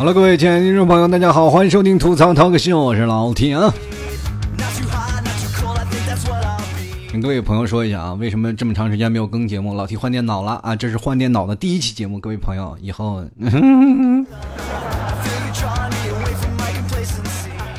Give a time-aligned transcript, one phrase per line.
[0.00, 3.70] 好了，各位亲爱的听众朋友，大家好，欢迎收听吐槽 talk show，我是老铁啊。
[7.12, 9.74] 跟各位朋友说一下啊，为什么这么长时间没有更节目？
[9.74, 13.22] 老提换电脑了啊，这是换电脑的第一期节目，各位朋友，以后。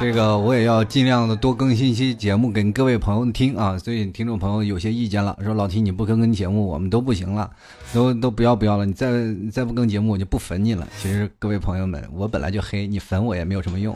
[0.01, 7.47] 这个我也要尽量的多更新一些节目给各位朋友听啊，所以听众朋友有些意见了，说老提你不更更节目，我们都不行了，
[7.93, 9.11] 都都不要不要了，你再
[9.51, 10.87] 再不更节目我就不粉你了。
[10.99, 13.95] 其实各位朋友们，我本来就黑，你粉我也没有什么用。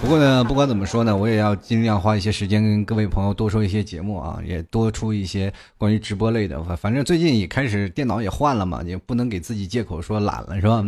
[0.00, 6.62] 不过呢，不管怎么说呢，我也要尽量花一些时间跟各位朋友多说一些节目啊，也多出一些关于直播类的。
[6.76, 10.84] 反正最近也开始电脑也换了嘛，也不能给自己借口说懒了，是吧？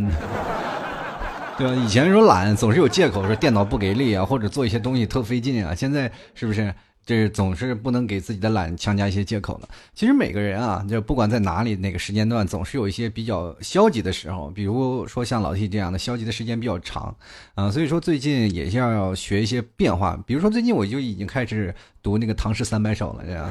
[1.63, 1.83] 对吧？
[1.85, 5.73] 以前说懒总是有借口，说电脑不给力啊，或者做一些东西特费劲啊。
[5.73, 6.75] 现在是不是
[7.07, 9.69] 这总是不能给自己的懒强加一些借口了？
[9.95, 14.51] 其实每个人啊，就不管在哪里哪个时间段，总是有一些比较消极的时候。
[14.51, 17.15] 比如说像老 T 这样的，消极的时间比较长
[17.55, 17.71] 啊。
[17.71, 20.21] 所以说最近也要学一些变化。
[20.27, 23.49] 比如说最近我就已经开始读那个《唐诗三百首》了，这样。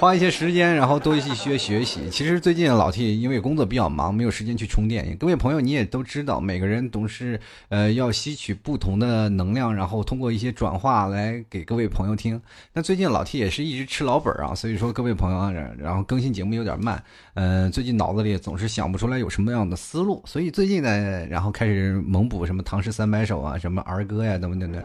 [0.00, 2.08] 花一些时间，然后多一些学习。
[2.08, 5.14] 其实最近老 T 因为工作比较忙，没有时间去充电。
[5.18, 12.40] 各位朋友，你也都知道，每个人都是呃要吸取不同的能量，然后通过一些转化来给各位朋友听。
[12.72, 17.02] 那最近老 T 也是一直吃老本啊，所以说各位朋友啊，然后更新节目有点慢。
[17.34, 24.82] 嗯，最近脑子里总是想不出来有什么样的思路，所以最近呢，然后开始猛补什么《唐诗三百首》啊，什么儿歌呀，等等等，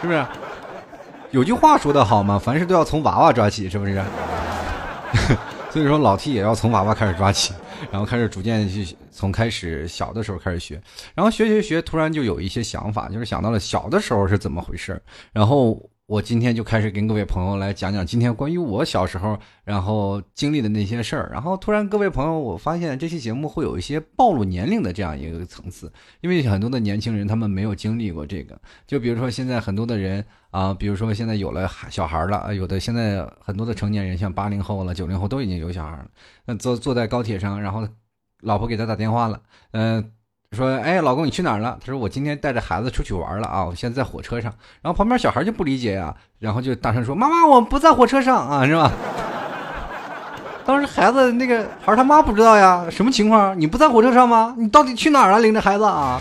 [0.00, 0.26] 是不是？
[1.30, 4.02] 有句话说得好嘛，凡事都要从娃娃抓起，是不是？
[5.70, 7.52] 所以说老 T 也要从娃娃开始抓起，
[7.90, 10.80] 然后开始逐渐去从开始小的时候开始学，
[11.14, 15.00] 然后学学学，突然就有一些想法，就是想到了小的时候是怎么回事，
[15.32, 15.78] 然后。
[16.06, 36.08] 我今天就开始跟各位朋友来讲讲今天关于我小时候然后经历的那些事儿，然后突然各位朋友，我发现这期节目会有一些暴露年龄的这样一个层次，因为很多的年轻人他们没有经历过这个，就比如说现在很多的人啊，比如说现在有了小孩了，有的现在很多的成年人，像八零后了、九零后都已经有小孩了，
[36.44, 37.84] 那坐坐在高铁上，然后
[38.42, 39.42] 老婆给他打电话了，
[39.72, 40.12] 嗯。
[40.52, 41.76] 说，哎，老公，你去哪儿了？
[41.80, 44.52] 他说，我今天带着孩子出去玩了啊，我现在在火车上。
[44.82, 48.90] 然后旁边小孩就不理解呀，然后就大声说，妈妈，我不在火车上啊，是吧？
[50.64, 53.58] 当时孩子那个孩他妈不知道呀，什么情况？
[53.60, 54.54] 你不在火车上吗？
[54.58, 55.40] 你到底去哪儿了？
[55.40, 56.20] 领着孩子啊？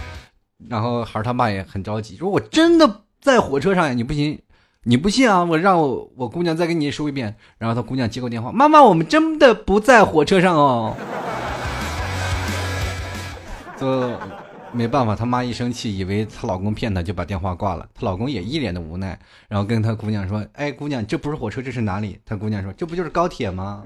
[0.69, 4.39] 然后孩他妈也很着急，说我真的在火车上呀，你不信？
[4.87, 5.43] 你不信啊？
[5.43, 7.35] 我让我我姑娘再给你说一遍。
[7.57, 10.95] 然后他姑娘接过电话，妈妈，我们真的不在火车上哦。
[13.85, 14.19] 呃
[14.71, 17.87] 没办法，他妈一生气，以为她老公骗她，就把电话挂了。
[17.93, 23.83] 她老公也一脸的无奈，然后跟她姑娘说：“哎，姑娘，这不是火车，这是哪里？”她姑娘说：“这不就是高铁吗？”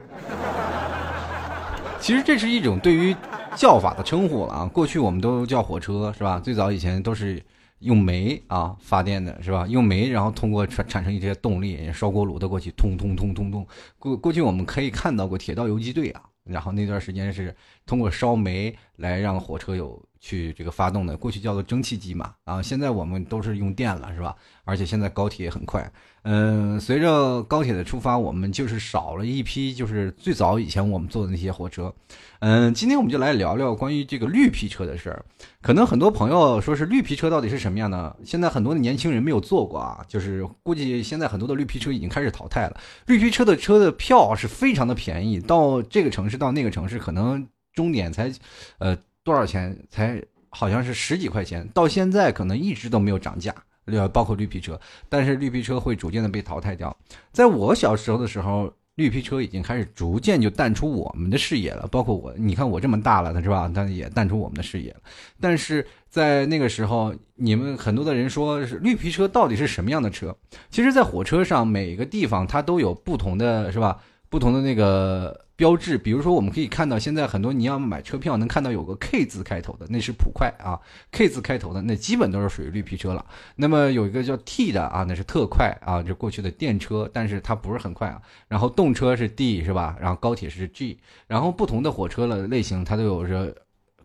[2.00, 3.16] 其实这是一种对于
[3.56, 4.66] 叫法的称呼了啊。
[4.74, 6.40] 过去我们都叫火车，是吧？
[6.40, 7.44] 最早以前都是
[7.80, 9.68] 用煤啊发电的，是吧？
[9.68, 13.68] 用煤，然后通过产产生一些动力，烧锅炉的过去，通通通通通。
[14.00, 16.22] 过过去我们可以看到过铁道游击队啊。
[16.50, 17.56] 然后那段时间是
[17.86, 22.36] 通过烧煤来让火车有去这个发动的，过去叫做蒸汽机嘛。
[22.44, 24.36] 啊，现在我们都是用电了，是吧？
[24.66, 25.90] 而且现在高铁也很快。
[26.24, 31.94] 嗯，随着高铁的出发，我们就是少了一批，就是最早以前我们坐的那些火车。
[32.40, 35.26] 嗯，今天我们就来聊聊关于这个绿皮车的事儿。
[35.62, 38.16] 可能很多朋友说是绿皮车到底是什么样的？
[38.24, 42.80] 现在很多的年轻人没有坐过啊，就是估计现在很多的绿皮车已经开始淘汰了。
[43.08, 48.32] 绿皮车的车的票是非常的便宜，到这个城市到那个城市，可能终点才，
[48.78, 49.78] 呃，多少钱？
[49.90, 53.54] 才好像是十几块钱，到现在可能一直都没有涨价。
[53.92, 56.96] 呃，包括绿皮车，但是绿皮车会逐渐的被淘汰掉。
[57.32, 61.88] 在我小时候的时候，绿皮车已经开始逐渐就淡出我们的视野了。
[61.88, 63.72] 包括我，你看我这么大了，是吧？
[63.74, 65.00] 但也淡出我们的视野了。
[65.40, 70.36] 但是在那个时候，你们很多的人说是绿皮车到底是什么样的车？
[70.70, 74.00] 其实，在火车上每个地方它都有不同的是吧？
[74.30, 75.46] 不同的那个。
[75.60, 80.80] 标志，比如说我们可以看到，现在很多你要买车票，能看到有个 K 字开头的，那是普快啊
[81.12, 83.26] ；K 字开头的，那基本都是属于绿皮车了。
[83.58, 88.22] 那么有一个叫 T 的啊，那是特快啊，就过去的电车，但是它不是很快啊。
[88.48, 89.98] 然后动车是 D 是吧？
[90.00, 90.98] 然后高铁是 G，
[91.28, 93.54] 然后不同的火车的类型，它都有着。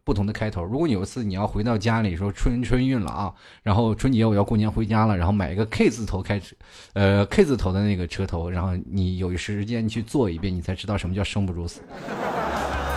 [0.04, 0.62] 不同的开头。
[0.62, 6.56] 如果有一次你要回到家里说春春运了啊，然后春节我要过年回家了，然后买一个 K 字头开始，
[6.92, 11.80] 呃 K 字头的那个车头，然后你有时间去做一遍，你才知道什么叫生不如死。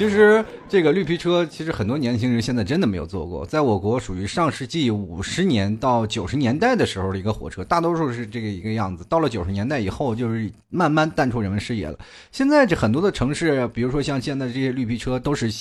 [0.00, 3.44] 其实这个绿皮车，其实很多年轻人现在真的没有坐过。
[3.44, 9.04] 在我国，属于上世纪五十年到九十年代的时候的一个火车，大多数是这个一个样子。
[9.10, 11.98] 到了九十年代以后，就是慢慢淡出人们视野了。
[12.32, 15.52] 现在这很多的城市，比如说像现在这些绿皮车，都是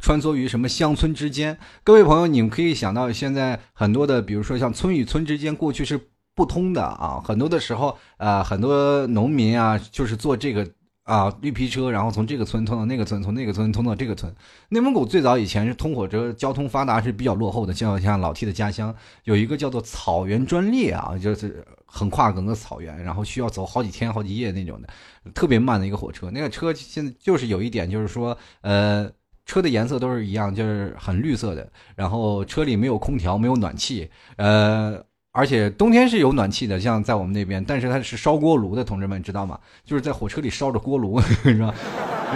[0.00, 1.58] 穿梭于什么乡村之间。
[1.82, 5.98] 各位朋友，你们可以想到，现在很多的，比如说像村与村之间，过去是
[6.36, 7.20] 不通的啊。
[7.24, 10.64] 很多的时候，呃，很多农民啊，就是做这个。
[11.04, 14.32] 啊，绿皮车，然后从这个村通到那个村，从那个村通到这个村。
[14.68, 17.74] 内蒙古最早以前是通火车，交通发达是比较落后的。
[17.74, 18.94] 像像老 T 的家乡
[19.24, 24.88] 有一个叫做草原专列啊，就是横跨整个草原，然后需要走好几天、好几夜那种的，
[25.34, 26.30] 特别慢的一个火车。
[26.30, 29.10] 那个车现在就是有一点，就是说，呃，
[29.44, 31.68] 车的颜色都是一样，就是很绿色的。
[31.96, 35.04] 然后车里没有空调，没有暖气，呃。
[35.32, 39.58] 而且冬天是有暖气的，像在我们那边，但是它是烧锅炉的，同志们知道吗？
[39.82, 41.74] 就是在火车里烧着锅炉， 是吧？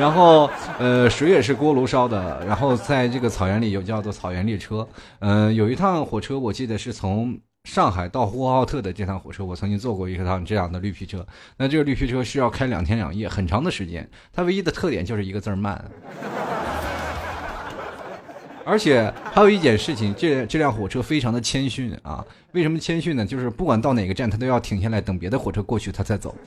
[0.01, 2.43] 然后呃，水也是锅炉烧的。
[2.47, 4.89] 然后在这个草原里有叫做草原列车，
[5.19, 11.27] 嗯，有一趟火车，我记得是从上海到呼和浩特的这趟火车，我曾经坐过一趟这样的绿皮车。
[11.59, 14.09] 那这个绿皮车需要开两天两夜，很长的时间。
[14.33, 15.85] 它唯一的特点就是一个字儿慢。
[18.69, 22.25] 而且还有一件事情，这这辆火车非常的谦逊啊！
[22.51, 23.25] 为什么谦逊呢？
[23.25, 26.35] 就是不管到哪个站，它都要停下来等别的火车过去，它再走。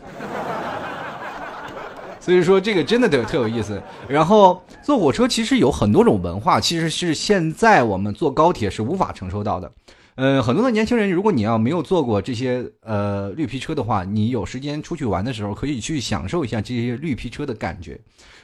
[2.19, 3.81] 所以说这个真的特特有意思。
[4.05, 9.71] 然后坐火车其实有很多种文化，其实是现在我们坐高铁是无法承受到的。
[10.19, 17.97] 呃，很多的年轻人，如果你要没有坐过这些呃绿皮车的话，你有时间出去玩的时候，可以去享受一下这些绿皮车的感觉。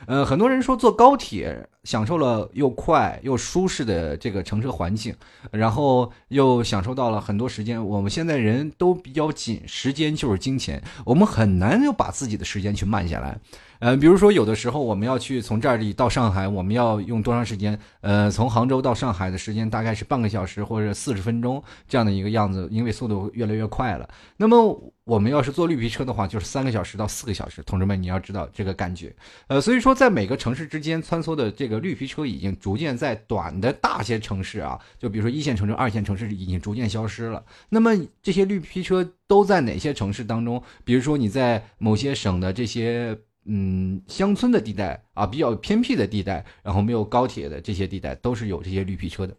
[0.06, 5.14] 呃，很多人说坐高铁享受了又快又舒适的这个乘车环境，
[5.52, 7.86] 然后又享受到了很多时间。
[7.86, 13.38] 我们现在人都比较紧，时间就是金钱，我们很难就把自己的时间去慢下来。
[13.80, 17.78] 呃，比如说有的时候我们要去从这里到上海，我们要用多长时间？
[18.02, 24.10] 呃，从杭州到上海的时间大概是半个小时或者四十分钟这样的一个样子，因为速度越来越快了。
[24.38, 27.62] 那么我们要是坐绿皮车的话，就是三个小时到四个小时。
[27.64, 29.14] 同志们，你要知道这个感觉。
[29.48, 37.44] 呃，所以说在每个城市之间穿梭的这个绿皮车已经逐渐在短的大些城市啊，就比如说一线城市、二线城市已经逐渐消失了。
[37.70, 37.92] 那么
[38.24, 40.62] 这些绿皮车都在哪些城市当中？
[40.84, 43.18] 比如说你在某些省的这些。
[43.46, 49.36] 嗯，乡村的地带啊，比较偏僻的地带，然后没有高铁的这些地带，都是有这些绿皮车的。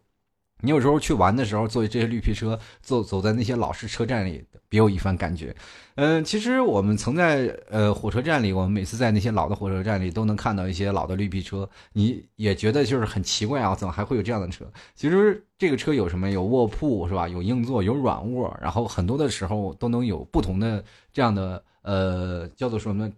[0.61, 5.55] 你有时候去玩的时候，坐这些绿皮车，走走在那些老式车站里，别有一番感觉。
[5.93, 14.65] 嗯，其实我们曾在呃火车站里，我们每次在那些老的火车站里，都能看到一些老的绿皮车，你也觉得就是很奇怪啊，怎么还会有这样的车？
[14.95, 16.31] 其实这个车有什么？
[16.31, 17.27] 有卧铺是吧？
[17.27, 20.83] 有硬座，有软卧，然后很多的时候都能有不同的
[21.13, 23.11] 这样的呃，叫做什么？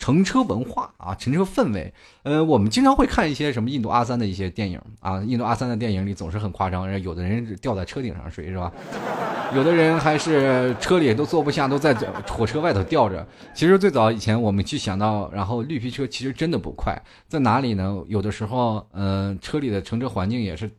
[0.00, 1.92] 乘车文化啊，乘车氛围，
[2.22, 8.72] 呃，我们经常会看一些什么印度阿三的一些电影啊，印度阿三的电影里总是很夸张，有的人吊在车顶上睡是吧？
[9.54, 11.92] 有的人还是车里都坐不下，都在
[12.26, 13.24] 火车外头吊着。
[13.54, 18.02] 其实最早以前我们去想到，然后绿皮车其实真的不快，在哪里呢？
[18.08, 20.70] 有的时候，嗯，车里的乘车环境也是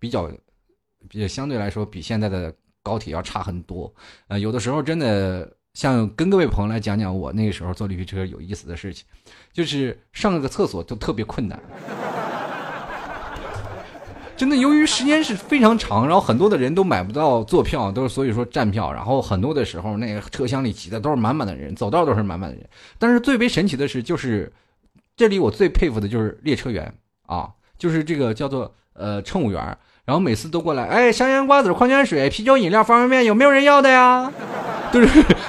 [0.00, 0.28] 比较，
[1.12, 3.94] 也相对来说比现在的高铁要差很多。
[4.26, 5.48] 呃，有的时候真的。
[5.74, 9.04] 像跟各位朋友来讲讲我那个时候坐绿皮车有意思的事情，
[9.52, 11.60] 就是上个厕所都特别困难，
[14.36, 22.64] 真的由于时间是非常长，然后很多的人都买不到坐票，都是所以说站票，然后很多的时候那个车厢里挤的都是满满的人，走道都是满满的人。
[22.98, 24.52] 但是最为神奇的是，就是
[25.16, 26.94] 这里我最佩服的就是列车员
[27.26, 34.30] 啊，就是这个叫做呃乘务员，然后每次都过来，哎，香烟瓜子、矿泉水、啤酒、饮料、方便面，有没有人要的呀？
[34.92, 35.08] 就是，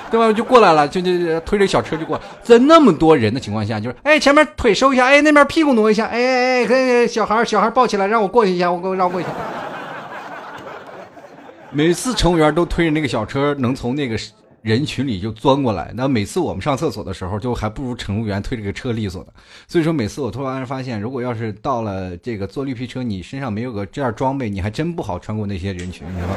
[0.09, 0.31] 对吧？
[0.31, 9.27] 就过来了，就就推着小车就过来，在那么多人的情况下，就是，哎，前面腿收一下，哎，那边屁股挪一下，哎哎哎，小孩小孩抱起来，让我过去一下，我给我让过去。
[11.71, 14.17] 每次乘务员都推着那个小车，能从那个
[14.65, 15.93] 人群里就钻过来。
[15.95, 19.29] 那每次我们上厕所的时候，就还不如乘务员推这个车利索呢。
[19.67, 26.35] 所以说，每次我突然发现，如果要是到了这个坐绿皮车，你身上没有个这样装备，你还真不好穿过那些人群，你知道吗？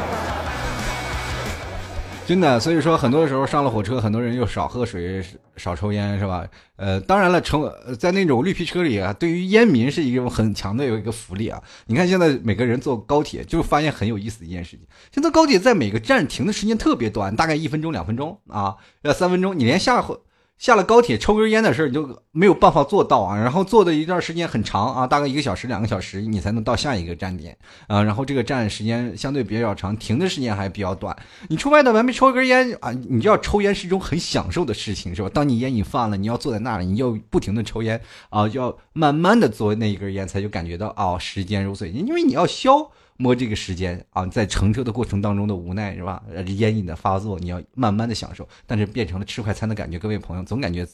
[2.28, 5.24] 真的，所以说很多时候上了火车，很多人又少喝水、
[5.56, 6.46] 少抽烟，是吧？
[6.76, 11.58] 呃，当然了，乘在那种绿皮车里啊，对于烟民是一种很强的有一个福利啊。
[11.86, 14.80] 你看现在每个人坐高铁，就发现很有意思一件事情：
[15.10, 20.20] 现在高铁在每个站停的时间特别短，大概一分钟、两分钟啊，要三分钟，你连下火
[20.58, 23.36] 下了高铁抽根烟的事儿，你就没有办法做到啊。
[23.36, 28.02] 然后坐的一段时间很长啊，大概一个小时、两个小时，你才能到下一个站点啊。
[28.02, 31.16] 然后这个站时间相对比较长，停的时间还比较短。
[31.48, 35.30] 你出外头还没抽根烟啊，你知道抽烟是一种很享受的事情，是吧？
[35.32, 38.00] 当你烟瘾犯了，你要坐在那里，你要不停的抽烟
[38.30, 42.90] 啊，要慢慢的做那一根烟，才就感觉到哦，时间如水，因为你要消。
[43.20, 46.22] 摸这个时间啊，在乘车的过程当中的无奈是吧？
[46.46, 49.98] 烟瘾的发作，你要慢慢的享受，但是变成了吃快餐的感觉。
[49.98, 50.86] 各位朋友，总感觉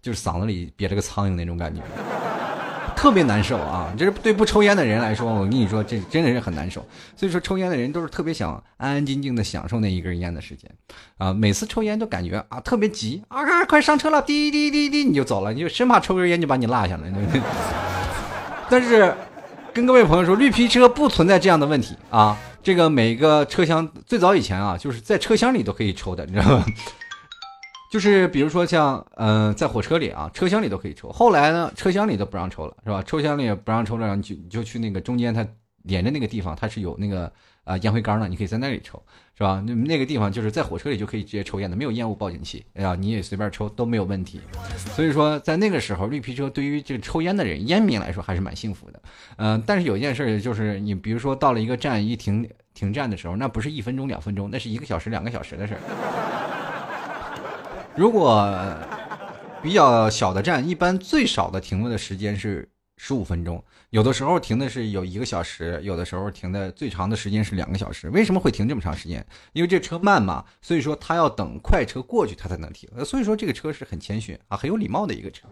[0.00, 1.82] 就是嗓子里憋着个苍蝇那种感觉，
[2.94, 3.92] 特别难受啊！
[3.98, 6.80] 就是对不抽烟的人来说，我跟你说，这真的是很难受。
[7.16, 10.70] 所以说，抽烟的人都是特别想安安静静的享受那一根烟的时间
[11.18, 11.32] 啊。
[11.32, 17.02] 每次抽烟都感觉啊特别急啊，快上车了，滴滴滴滴，你就走了，你就生怕抽根烟就把你落下了。
[18.70, 19.12] 但是。
[19.76, 22.34] 跟各位朋友说，绿皮车不存在这样的问题啊！
[22.62, 26.64] 这个每个车厢最早以前啊，就是在车厢里都可以抽的，你知道吗？
[27.92, 31.12] 就是比如说像嗯，在火车里啊，车厢里都可以抽。
[31.12, 33.02] 后来呢，车厢里都不让抽了，是吧？
[33.02, 35.46] 车厢里也不让抽了，你就你就去那个中间，它
[35.82, 37.30] 连着那个地方，它是有那个
[37.66, 39.02] 啊烟灰缸呢，你可以在那里抽。
[39.38, 39.62] 是吧？
[39.66, 44.40] 那那个地方就是在火车里就可以直接抽烟的，没有烟雾报警器，哎呀，你也随便抽都没有问题。
[44.94, 49.02] 所以说，在那个时候，绿皮车对于这个抽烟的人、烟民来说还是蛮幸福的。
[49.36, 55.76] 嗯，但是有一件事就是，你比如说到了一个站一停停站的时候，那不是一分钟、两分钟，那是一个小时、两个小时的事。
[57.94, 58.58] 如果
[59.62, 62.66] 比较小的站，一般最少的停的时间是。
[62.98, 68.10] 十五分钟，有的时候停的是有一个小时，有的时候停的最长的时间是两个小时。
[68.10, 69.24] 为什么会停这么长时间？
[69.52, 72.88] 因为这车慢嘛，所以说他要等快车过去，他才能停。
[73.04, 75.46] 所以说这个车是很谦逊啊，很有礼貌的一个车。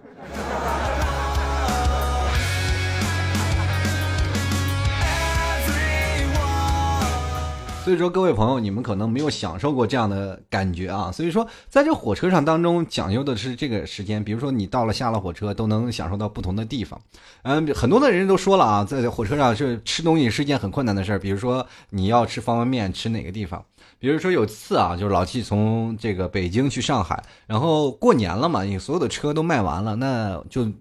[7.84, 11.12] 所以说，各位朋友，你们可能没有享受过这样的感觉啊。
[11.12, 16.98] 所以说，在这火车上当中讲究的是这个时间，比如说你到了下了火车都能享受到不同的地方。
[17.42, 21.18] 嗯，很多的人都说了啊，在火车上是吃东西是一件很困难的事儿。
[21.18, 23.62] 比如说你要吃方便面，吃哪个地方？
[23.98, 30.72] 比如说有次啊，就是老七从这个北京去上海，然后过年了嘛，你所有的车都卖完了，那就。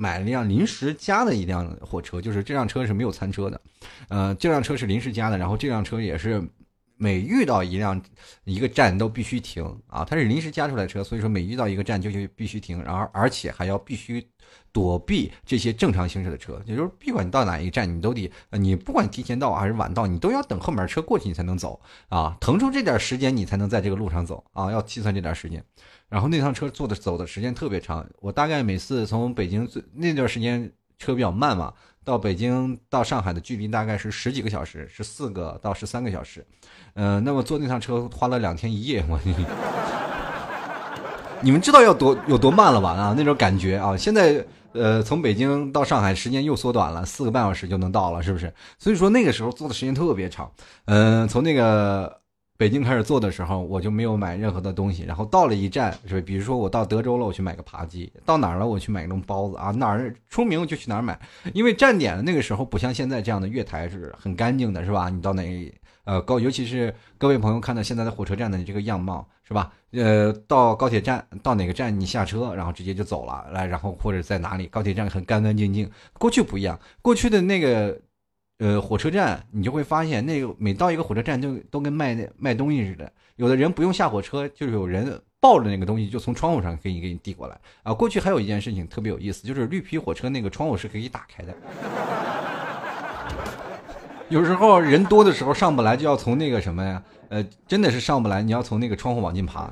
[0.00, 3.60] 买了一辆临时加的一辆火车，就是这辆车是没有餐车的，
[4.08, 6.42] 呃，这辆车是临时加的，然后这辆车也是
[7.02, 7.98] 每遇到一辆
[8.44, 14.22] 一个站都必须停啊，它是临时加出来的车，所以说每遇到一个站就就必须停，然后而且还要必须
[14.70, 21.80] 躲避这些正常行驶的车，也就是不管你到哪一个站，你都得，你不管提前到还是晚到，你都要等后面车过去你才能走
[22.10, 25.64] 啊，腾出这点时间你才能在这个路上走啊，要计算这点时间。
[26.10, 31.72] 然后那趟车坐的走的时间特别长，我大概每次从北京最那段时间车比较慢嘛，
[32.10, 36.44] 到北京到上海的距离大概是十几个小时，十四个到十三个小时，
[36.94, 39.16] 嗯，那么坐那趟车花了两天一夜，我，
[41.40, 42.90] 你们知道要多有多慢了吧？
[42.90, 48.52] 啊，那种感觉啊，现在呃从北京到上海时间又缩短了，四个半小时就能到了，是不是？
[48.76, 50.50] 所以说那个时候坐的时间特别长，
[50.86, 52.19] 嗯，从那个。
[52.60, 55.02] 北京开始做的时候，我就没有买任何的东西。
[55.04, 61.18] 然后到了一站，是比如说我到德州了，我去买个扒鸡；到哪儿了，我去买个包子啊，哪儿出名就去哪儿买。
[61.54, 65.08] 因为站点那个时候不像现在这样的月台是很干净的，是吧？
[65.08, 65.72] 你到哪
[66.04, 69.72] 呃高，尤其是各位朋友看到现在的火车站的这个样貌，是吧？
[69.92, 75.90] 呃，到高铁站到哪个站你下车，然后直接就走了，来，然后或者在哪里高铁站很干干净净。
[76.18, 77.98] 过去不一样，过去的那个。
[78.60, 83.10] 呃，火车站你就会发现，那个每到一个火车站，就都跟卖卖东西似的。
[83.36, 87.94] 有的人不用下火车，就有人抱着那个东西，就从窗户上给你给你递过来啊。
[87.94, 91.54] 过去还有一件事情特别有意思，就是绿皮火车那个窗户是可以打开的。
[94.28, 97.02] 有时候人多的时候上不来，就要从那个什么呀？
[97.30, 99.70] 呃，真的是上不来，你要从那个窗户往进爬。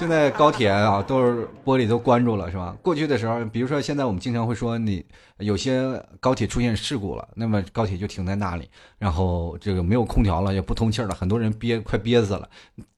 [0.00, 2.74] 现在高铁啊，都是玻璃都关住了，是吧？
[2.80, 5.04] 过去的时候，比如说现在我们经常会说，你
[5.36, 8.66] 有些高铁出现事故了，那么高铁就停在那里，
[8.96, 12.48] 然后这个没有空调了，也不通气了，很多人憋快憋死了。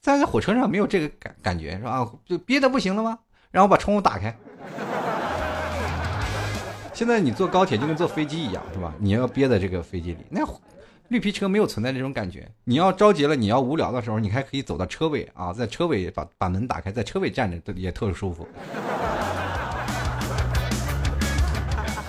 [0.01, 2.09] 在火车上没有这个感感觉，是吧？
[2.25, 3.19] 就憋的不行了吗？
[3.51, 4.33] 然后把窗户打开。
[6.93, 8.95] 现在你坐高铁就跟坐飞机一样，是吧？
[9.01, 10.47] 你要憋在这个飞机里，那。
[11.13, 12.51] 绿皮车没有存在这种感觉。
[12.65, 18.49] 你要着急了，你要无聊的时候，你还可以走到车尾啊，在车尾把把门打开，在车尾站着也特舒服。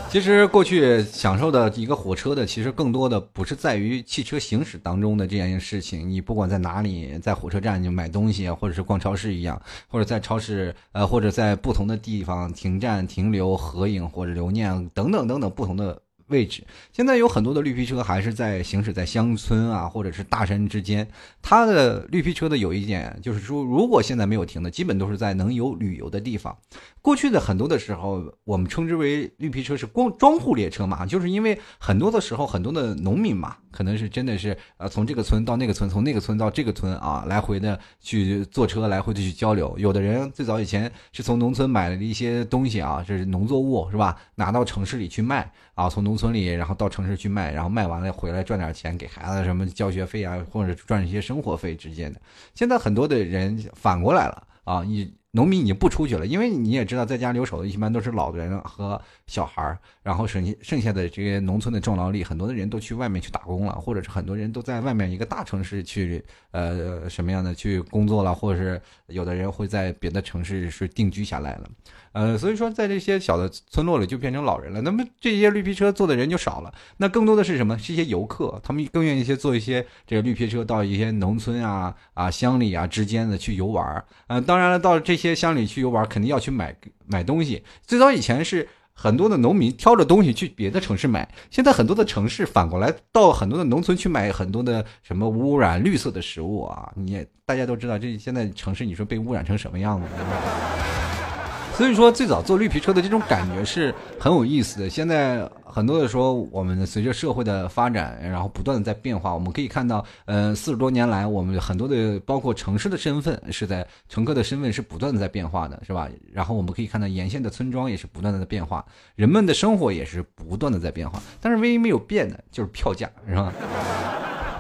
[0.10, 6.10] 其实过去享受的一个火车的，其实更多的不是在于汽车行驶当中的这样一件事情。
[6.10, 16.00] 你不管在哪里，在火车站就买东西，或者是逛超市一样，或者在超市呃，或者在不同的地方停站停留、合影或者留念等等等等不同的。
[16.28, 16.64] 位置。
[16.92, 21.08] 现在有很多的绿皮车还是在行驶在乡村啊，或者是大山之间。
[21.42, 26.58] 它的绿皮车的有一点就是说，如果现在没有停的，基本都是在能有旅游的地方。
[27.02, 39.76] 过去的很多的时候，我们称之为绿皮车是光装户列车嘛，就是因为很多的时候，很多的农民嘛，可能是真的是呃从这个村到那个村，从那个村到这个村啊，来回的去坐车，来回的去交流。
[39.78, 44.18] 有的人最早以前是从农村买了一些东西啊，这是农作物是吧？
[44.36, 52.22] 拿到城市里去卖啊，从农农村里然后到城市去卖，然后卖完了回来赚点钱给孩子什么交学费啊，或者赚一些生活费之间的。
[52.54, 55.12] 现在很多的人反过来了啊，你。
[55.36, 59.02] 农民已经不出去了，因为你也知道，在家留守的一般都是老人和
[59.34, 71.70] 小孩儿，然后剩剩下的这些农村的重劳力，很多的人都去外面去打工了，或者是很多人都在外面一个大城市去呃什么样的去工作了，或者是有的人会在别的城市是定居下来了。
[72.12, 77.76] 呃，所以说在这些小的村落里就变成老人了，那么这些绿皮车坐的人就少了，那更多的是什么？
[77.80, 84.06] 是一些游客，他们更愿意去坐一些这个绿皮车到一些农村啊、啊乡里啊之间的去游玩儿。
[84.28, 86.76] 呃，当然了，到这些乡里去游玩，肯定要去买
[87.08, 87.64] 买东西。
[87.84, 96.92] 最早以前是很多的农民挑着东西去别的城市买，现在很多的城市反过来到很多的农村去买很多的什么污染绿色的食物啊。
[96.96, 100.08] 你大家都知道，这现在城市你说被污染成什么样子？
[101.76, 104.88] 所以说，最早坐绿皮车的这种感觉是很有意思的。
[104.88, 109.34] 现在很多的说，我们随着社会的发展，然后不断的在变化。
[109.34, 116.08] 我们可以看到，呃，四十多年来，我们很多的包括城市的身份是在乘客的身份是不断的在变化的，是吧？
[116.32, 121.20] 然后我们可以看到沿线的村庄也是不断的在变化，人们的生活也是不断的在变化。
[121.42, 123.52] 但是唯一没有变的就是票价，是吧？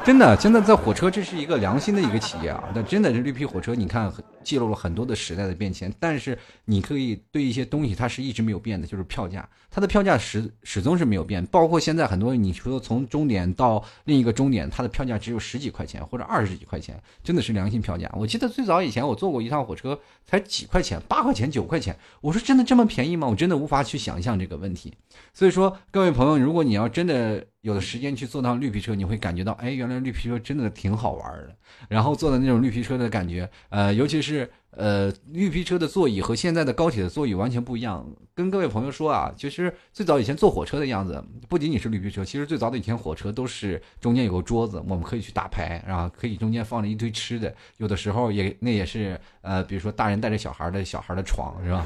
[0.05, 2.61] 真的，现在在火车，这是一个良心的一个企业啊！
[2.75, 4.11] 那真的是绿皮火车，你看
[4.43, 5.91] 记录了很多的时代的变迁。
[5.97, 11.45] 但是你可以对一些东西，它是一直没有变的，就是票价，它的票价始始终是没有变。
[11.45, 18.11] 包括现在很多，你说从终点到另一个终点，它的票价只有十几块钱或者二十几块钱，真的是良心票价。
[18.13, 21.97] 我记得最早以前我坐过一趟火车，才几块钱，八块钱、九块钱。
[22.19, 23.25] 我说真的这么便宜吗？
[23.25, 24.93] 我真的无法去想象这个问题。
[25.33, 27.47] 所以说，各位朋友，如果你要真的。
[27.63, 31.55] 有的时间去坐趟绿皮车，你会感觉到，哎，原来绿皮车真的挺好玩的。
[31.87, 38.05] 然后坐的那种绿皮车的感觉，呃，尤其是呃，绿皮车的座椅和现在的高铁的座椅完全不一样。
[38.35, 47.55] 跟各位朋友说啊，其实最早以前坐火车的样子，不仅仅是绿皮车，其实最早的以前火车都是中间有个桌子，我们可以去打牌，然后可以中间放着一堆吃的。
[47.77, 51.85] 有的时候也那也是呃，比如说大人带着小孩的小孩的床，是吧？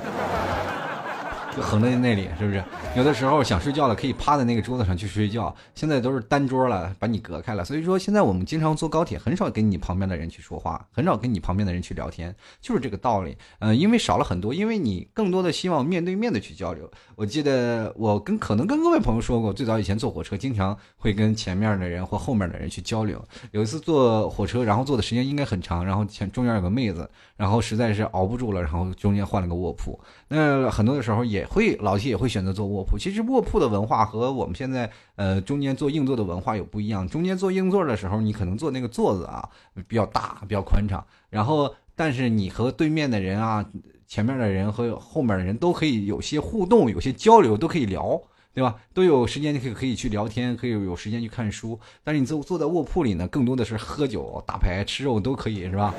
[1.58, 2.64] 就横在那里，是不是？
[2.96, 5.54] 有的时候想睡觉了，可以趴在那个桌子上去睡觉。
[5.74, 7.66] 现在都是单桌了，把你隔开了。
[7.66, 13.36] 所以说，现在我们经常坐高铁，很少跟你旁边的人去说话，很少跟你旁边的人去聊天，就是这个道理。
[13.58, 16.88] 嗯，因为少了很多，因为你更多的希望面对面的去交流。
[17.16, 23.20] 我记得我跟可能跟各位朋友说过，最早以前坐火车，经常会跟前面的人或后面的人去交流。
[23.50, 30.00] 有一次坐火车，然后坐的时间应该很长，然后前中间有个妹子，然后实在是熬不住了，然后中间换了个卧铺。
[30.30, 32.98] 那很多的时候也会老七也会选择坐卧铺。
[32.98, 37.08] 其实卧铺的文化和我们现在呃中间坐硬座的文化有不一样。
[37.08, 39.48] 中间坐硬座的时候，你可能坐那个座子啊
[39.88, 41.02] 比较大，比较宽敞。
[41.30, 43.66] 然后，但是你和对面的人啊、
[44.06, 48.22] 前面的人和后面的人都可以有些互动，有些交流，都可以聊，
[48.54, 48.76] 对吧？
[48.94, 51.80] 都有时间可以可以去聊天，可以有时间去看书。
[52.04, 55.94] 但是你坐坐在卧铺里呢，更多的是喝酒、打牌、吃肉都可以，是吧？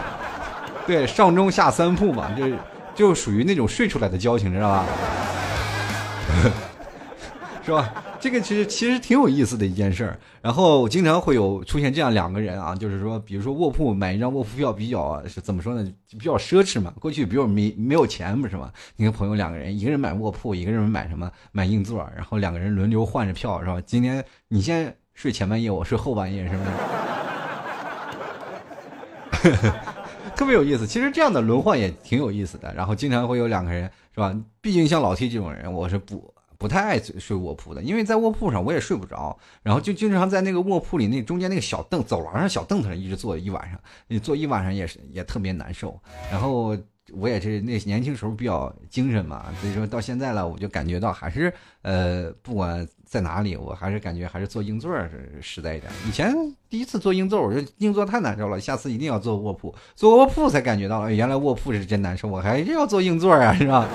[0.86, 2.58] 对，上中下三铺嘛，就是。
[2.98, 4.84] 就属于那种睡出来的交情，知道吧？
[7.64, 7.94] 是吧？
[8.18, 10.18] 这个其实其实挺有意思的一件事儿。
[10.42, 15.88] 然后经常会有出现这样两个人啊，就是说，比如说卧铺买一张卧铺票比较是怎么说呢？
[16.10, 16.92] 比较奢侈嘛。
[16.98, 18.72] 过去比如没没有钱不是吗？
[18.96, 23.80] 你跟朋友两个人，一个人买卧铺，一个人买什么买硬座，然后两个人轮流换着票，是吧？
[23.86, 26.64] 今天你先睡前半夜，我睡后半夜，是不
[29.48, 29.72] 是？
[30.38, 32.72] 特别有意思，其实这样的轮换也挺有意思的。
[32.72, 34.32] 然后经常会有两个人，是吧？
[34.60, 39.36] 毕竟像老 T 这种人，我是不不太爱睡卧铺的，因为在卧铺上我也睡不着。
[39.64, 46.00] 然后就经常在那个卧铺里那中间那个小凳走廊上小凳子上一直坐一晚上，你坐一晚上也是也特别难受。
[46.30, 46.76] 然后。
[47.14, 55.90] 我也是那年轻时候比较精神嘛，所以说到现在了，我就感觉到还是呃，不管在哪里，我还是感觉还是坐硬座是实在一点。
[56.06, 56.34] 以前
[56.68, 59.74] 第一次坐硬座，我说硬座太难受了，下次一定要坐卧铺。
[59.96, 63.88] 坐卧铺才感觉到，原来卧铺是真难受，我还是要坐硬座啊，是吧？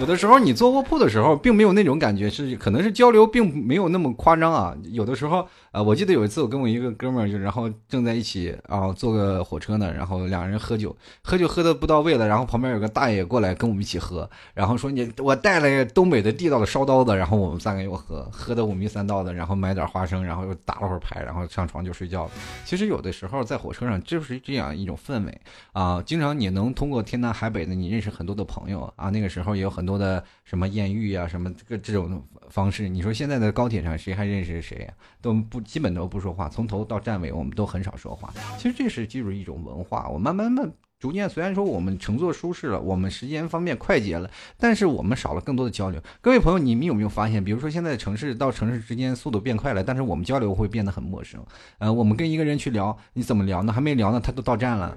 [0.00, 4.74] 有的时候你坐卧铺的时候，并没有那种感觉，是可能是交流并没有那么夸张啊。
[4.90, 22.30] 有的时候，呃，我记得有一次我跟我一个哥们儿，就然后正在一起啊，坐个火车呢，然后两人喝酒，喝酒喝的不到位了，然后旁边有个大爷过来跟我们一起喝，然后说你我带了东北的地道的烧刀子，然后我们三个又喝，喝的五迷三道的，然后买点花生，然后又打了会儿牌，然后上床就睡觉了。
[22.64, 25.40] 其实有的时候在火车上就是这样一种氛围
[25.72, 29.72] 啊，经常你能通过天南海北的你认识很多的朋友啊，那个时候也有。
[29.72, 34.94] 很多的什么艳遇啊，什么这个这种方式，你说现在的高铁上谁还认识谁呀？
[35.20, 38.32] 都不基本都不说话，从头到站尾我们都很少说话。
[38.58, 40.08] 其实这是记住一种文化。
[40.08, 46.00] 我慢慢慢逐渐，虽然说我们乘坐舒适了，我们时间方面快捷了，但是我们少了更多的交流。
[46.20, 47.42] 各位朋友，你们有没有发现？
[47.42, 51.44] 比如说现在城市到城市之间速度变快了，但是我们交流会变得很陌生。
[51.78, 53.72] 呃，我们跟一个人去聊，你怎么聊呢？
[53.72, 54.96] 还没聊呢，他都到站了。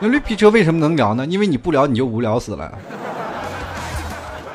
[0.00, 1.24] 那绿皮车为什么能聊呢？
[1.26, 2.78] 因为你不聊你就无聊死了，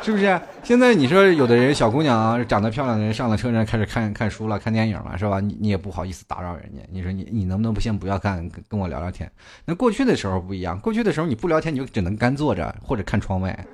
[0.01, 0.39] 是不是？
[0.63, 5.39] 现在你说有的人小姑娘啊，长得漂亮的人上了车，人开始看看书了，看电影了，是吧？
[5.39, 6.81] 你你也不好意思打扰人家。
[6.91, 9.29] 你说你你能不能不先不要看，跟我聊聊天？
[9.65, 13.65] 那过去的时候不一样，过去的时候你不聊天，你就只能干坐着或者看窗外。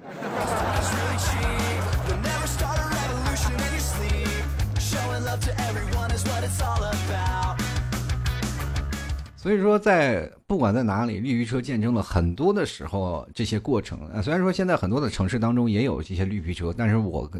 [9.48, 13.98] 所以说，在不管在哪里，绿皮车见证了很多的时候，这些过程。
[14.22, 17.32] 虽然说现在很多的城市当中也有这些绿皮车，但是我。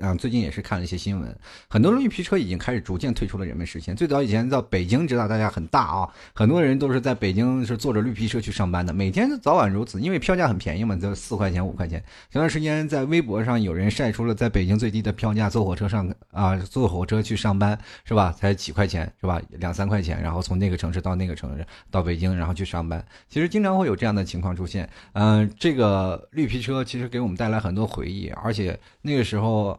[0.00, 3.94] 啊，最近也是看了一些新闻，很多绿皮车已经开始逐渐退出了人们视线。
[3.96, 12.02] 最早以前到北京，知道大家很大啊，很多人都是在北京是坐着绿皮车去上班的，每天早晚如此，因为票价很便宜嘛，就四块钱五块钱。
[12.30, 23.04] 前段时间在微博上有人晒出了在北京最低的票价，坐火车上啊，坐火车去上班是吧，才几块钱是吧，两三块钱，然后从那个城市到那个城市到北京，然后去上班。
[23.28, 24.88] 其实经常会有这样的情况出现。
[25.14, 29.76] 嗯，这个绿皮车其实给我们带来很多回忆，而且那个时候。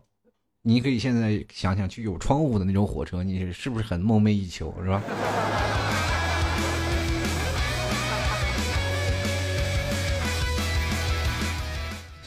[0.61, 5.01] 你可以现在想想，去有窗户的那种火车，你是不是很梦寐以求，是吧？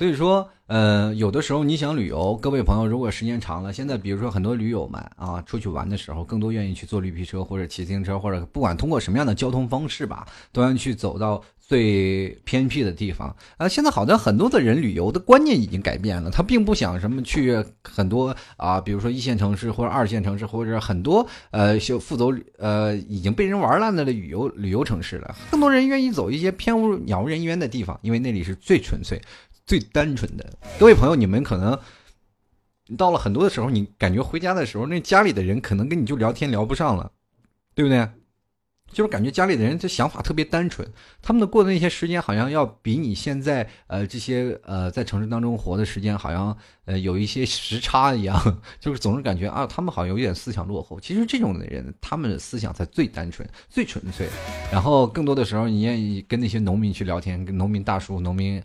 [0.03, 11.41] 所以说，呃，有的时候你想旅游，各位朋友，如果时间长了，现在比如说很多驴友们啊，出去玩的时候，更多愿意去坐绿皮车或者骑自行车，或者不管通过什么样的交通方式吧，都要去走到。
[11.65, 25.35] 最偏僻的地方啊，现在好像很多的人旅游的观念已经改变了，他并不想什么去很多啊，比如说一线城市或者二线城市，或者很多呃，就负走呃已经被人玩烂了的旅游旅游城市了。
[25.51, 29.23] 更多人愿意走一些偏无鸟无人烟的地方，因为那里是最纯粹、
[29.67, 30.53] 最单纯的。
[30.79, 31.79] 各位朋友，你们可能
[32.97, 37.11] 到了很多的时候，你感觉回家的时候，那家里的人可能跟你就聊天聊不上了，
[37.75, 38.09] 对不对？
[38.93, 40.87] 就是感觉家里的人这想法特别单纯，
[41.23, 48.39] 他们的过的那些时间好像要比你现在呃这些呃在城市当中活的时间好像呃有一些时差一样，
[48.79, 51.01] 就是总是感觉啊他们好像有点思想落后。
[51.01, 54.29] 其实这种的人，他们的思想才最单纯、最纯粹。
[54.71, 58.63] 然后更多的时候，你愿意跟那些农民去聊天，跟农民大叔、农民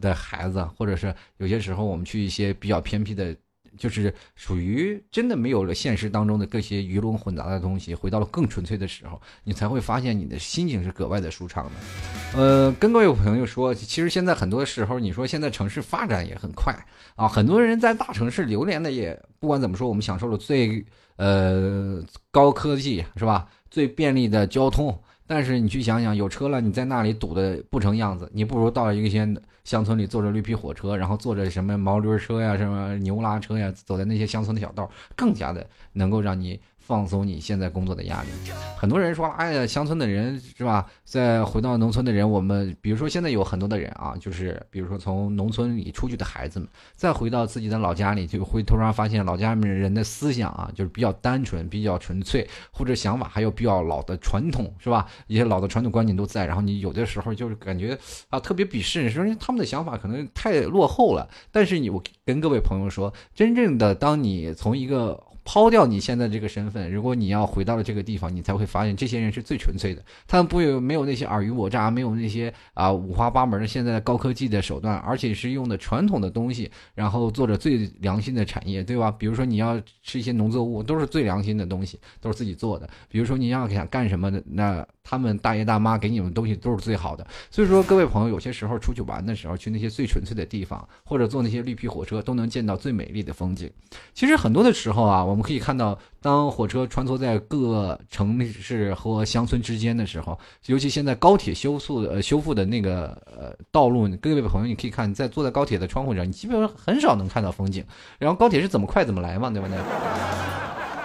[0.00, 3.34] 的孩子，或者是有些时候我们去一些比较偏僻的。
[3.78, 12.38] 就是属于真的没有了现实当中的各些鱼龙混杂的东西，回到了更纯粹的时候，你才会发现你的心情是格外的舒畅的。
[12.38, 16.76] 呃，跟各位朋友说，其实现在很多时候，你说现在城市发展也很快
[17.14, 20.84] 啊，很多人在大城市流连的也不管怎么说，我们享受了最
[21.16, 23.48] 呃高科技是吧？
[23.70, 25.00] 最便利的交通。
[25.32, 36.60] 但是你去想想，有车了，你在那里堵的不成样子，你不如到一个些乡村里坐着绿皮火车，然后坐着什么毛驴车呀、什么牛拉车呀，走在那些乡村的小道，更加的能够让你。
[36.90, 38.28] 放松你现在工作的压力。
[38.76, 40.84] 很多人说，哎呀，乡村的人是吧？
[41.04, 55.06] 再回到农村的人，我们比如说现在有很多的人啊，就是比如说从农村里出去的孩子们，再回到自己的老家里，就会突然发现老家里面人的思想啊，就是比较单纯、比较纯粹，或者想法还有比较老的传统，是吧？
[55.28, 56.44] 一些老的传统观念都在。
[56.44, 57.96] 然后你有的时候就是感觉
[58.30, 61.28] 啊，特别鄙视，说他们的想法可能太落后了。
[61.52, 70.02] 但是你，我跟各位朋友说，真正的当你从一个抛掉你现在这个身份，如果你要回到了这个地方，你才会发现这些人是最纯粹的。
[70.26, 79.10] 他们不有没有那些尔虞我诈，没有那些啊五花八门的现在的高科技的手段，而且是用的传统的东西，然后做着最良心的产业，对吧？
[79.10, 82.88] 比如说你要吃一些农作物，都是最良心的东西，都是自己做的。
[83.08, 87.26] 比如说你要想干什么的，那他们大爷大妈给你们东西都是最好的。
[87.50, 93.68] 所以说，各位朋友，有些时候出去玩的时候，去那些最纯粹的地方，或者坐那些绿皮火车，都能见到最美丽的风景。
[94.14, 107.84] 其实很多的时候啊，我们可以看到，当火车穿梭在各城市和乡村之间的时候，尤其现在高铁修复呃修复的那个呃道路，各位朋友，你可以看，在坐在高铁的窗户上，你基本上很少能看到风景。
[108.16, 109.76] 然后高铁是怎么快怎么来嘛，对不对？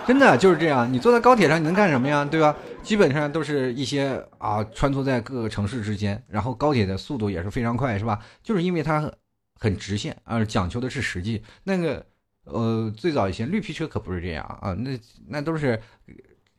[0.07, 2.23] 真的就是这样，你坐在高铁上，你能干什么呀？
[2.23, 2.55] 对吧？
[2.83, 8.19] 基本上都是一些啊，穿梭在各个城市之间，然后高铁的速度也是非常快，是吧？
[8.43, 9.11] 就是因为它
[9.59, 11.41] 很直线，而讲求的是实际。
[11.63, 12.05] 那个
[12.43, 15.79] 呃，最早以前绿皮车可不是这样啊，那那都是。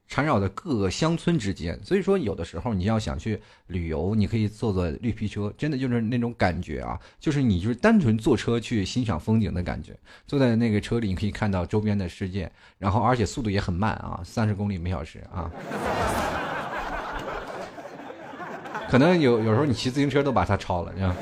[0.09, 9.97] 缠绕的各个乡村之间，所以说有的时候你要想去旅游，你可以坐坐绿皮车，真的就是那种感觉啊，就是你就是单纯坐车去欣赏风景的感觉。
[10.27, 15.51] 坐在那个车里，你可以看到周边的世界，然后而且速度也很慢啊，三十公里每小时啊。
[18.89, 21.17] 可能有有时候你骑自行车都把它超了，是吧？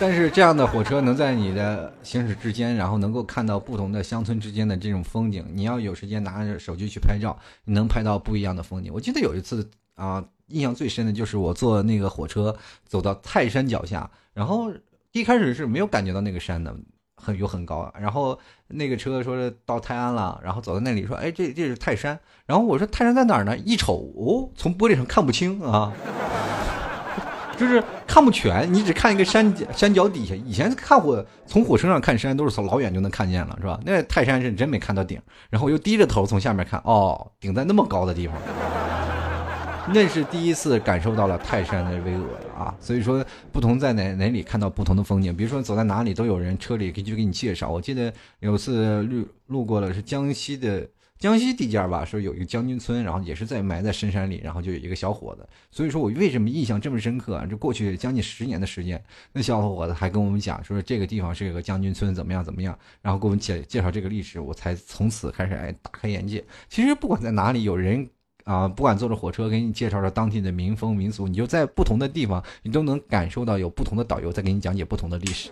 [0.00, 5.44] 但是这样的火车能在你的行驶之间，然后能够看到不同的乡村之间的这种风景。
[5.52, 8.92] 你要有时间拿着手机去拍照，你能拍到不一样的风景。
[8.94, 12.56] 我记得有一次啊，印象最深的就是我坐那个火车
[12.86, 14.72] 走到泰山脚下，然后
[15.10, 16.74] 一开始是没有感觉到那个山的
[17.16, 22.18] 很有很高，然后那个车说是到泰安了，然后走到那里说，哎，这这是泰山。
[22.46, 23.58] 然后我说泰山在哪儿呢？
[23.58, 25.92] 一瞅，哦，从玻璃上看不清啊。
[27.58, 30.32] 就是看不全，你只看一个山山脚底下。
[30.34, 33.78] 以前看火从火车上看山，都是从老远就能看见了，是吧？
[33.84, 38.36] 那泰山是真没看到顶，然后又低着头从下面看，哦，顶在那么高的地方，
[39.92, 42.22] 那是第一次感受到了泰山的巍峨
[42.56, 42.72] 啊！
[42.78, 47.68] 所以说，不同在哪哪里看到不同的风景，比如说走在哪里都有人车里可以去给你介绍。
[47.68, 50.86] 我记得有次路路过了是江西的。
[51.18, 55.44] 江西地界吧，说有一个将军村，然后也是在埋在深山里，然后就有一个小伙子。
[55.70, 57.44] 所以说我为什么印象这么深刻啊？
[57.44, 59.02] 这过去将近十年的时间，
[59.32, 66.44] 那小伙子还跟我们讲说这个地方是一个将军村，怎么样怎么样，然后给我们介介绍这个历史，我才从此开始哎大开眼界。
[66.68, 68.08] 其实不管在哪里，有人
[68.44, 75.50] 啊，不管坐着火车给你介绍着当地的民风民俗，你就在不同的地方，你都能感受到有不同的导游在给你讲解不同的历史。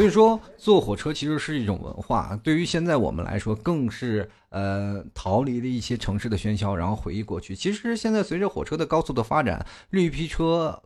[0.00, 2.34] 所以说，坐火车其实是一种文化。
[2.42, 7.54] 对于现在我们来说，更是呃逃离了一些城市的喧嚣，然后回忆过去。
[7.54, 10.82] 其实现在随着火车的高速的发展，绿皮车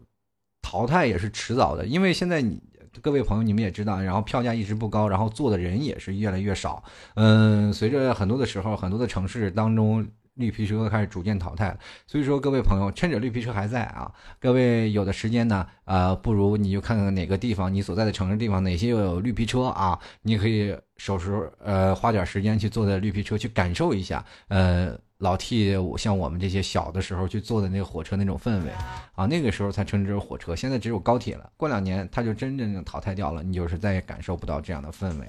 [0.60, 1.86] 淘汰也是迟早的。
[1.86, 2.60] 因为现在你
[3.00, 6.82] 各位朋友你们也知道，然后票价一直不高，然后坐的人也是越来越少。
[7.14, 10.04] 嗯，随着很多的时候，很多的城市当中。
[10.34, 24.98] 绿皮车开始逐渐淘汰，所以说各位朋友，趁着绿皮车还在啊，各位有的时间呢，呃，不如你就看看哪个地方，你所在的城市地方哪些又有绿皮车啊，你可以手时呃花点时间去坐在绿皮车去感受一下，呃。
[25.18, 28.70] 老替我像我们这些小的时候去坐的那个火车那种氛围
[29.14, 30.54] 啊，那个时候才称之为火车。
[30.56, 35.26] 现在只有高铁了，过两年它就真正淘汰掉了，你就是再也感受不到这样的氛围。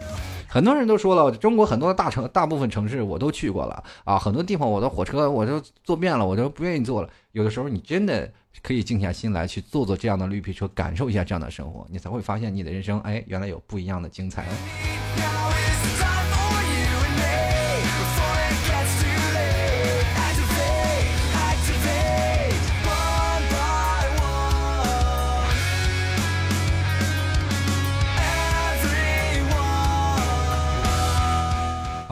[0.48, 7.10] 很多人都说了，中国很多大城，大部分城市我都去过了啊，很多地方我的火车我都坐遍了，我都不愿意坐了。
[7.32, 8.30] 有的时候你真的
[8.64, 14.46] 可以静下心来去坐坐这样的绿皮车，感受一下这样的生活，你才会发现你的人生，哎，原来有不一样的精彩。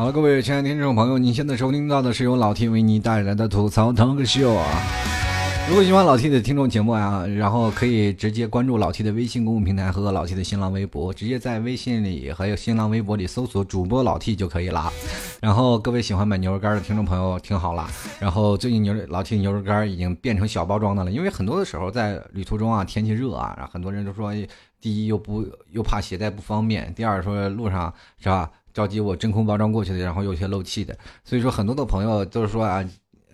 [0.03, 4.67] 好了，各位亲爱的听众朋友，您现在收听到的是由老 T 为你带来的吐槽腾个秀啊！
[5.69, 14.91] 如果喜欢老 T 的听众节目啊，然后可以直接关注老 T 的微信公众平台和老 T 的新浪微博，直接在微信里还有新浪微博里搜索主播老 T 就可以了。
[15.39, 17.87] 然后各位喜欢买牛肉干的听众朋友听好了，
[18.19, 24.33] 然后最近牛老 T 牛肉干已经变成小包装的了，因为很多的时候在旅途中啊，天气热啊，然后很多人都说，
[24.81, 28.49] 第一又不又怕携带不方便，第二说路上是吧？
[28.73, 32.83] 着急我真空包装过去的，然后有些漏气的，所以说很多的朋友都是说啊。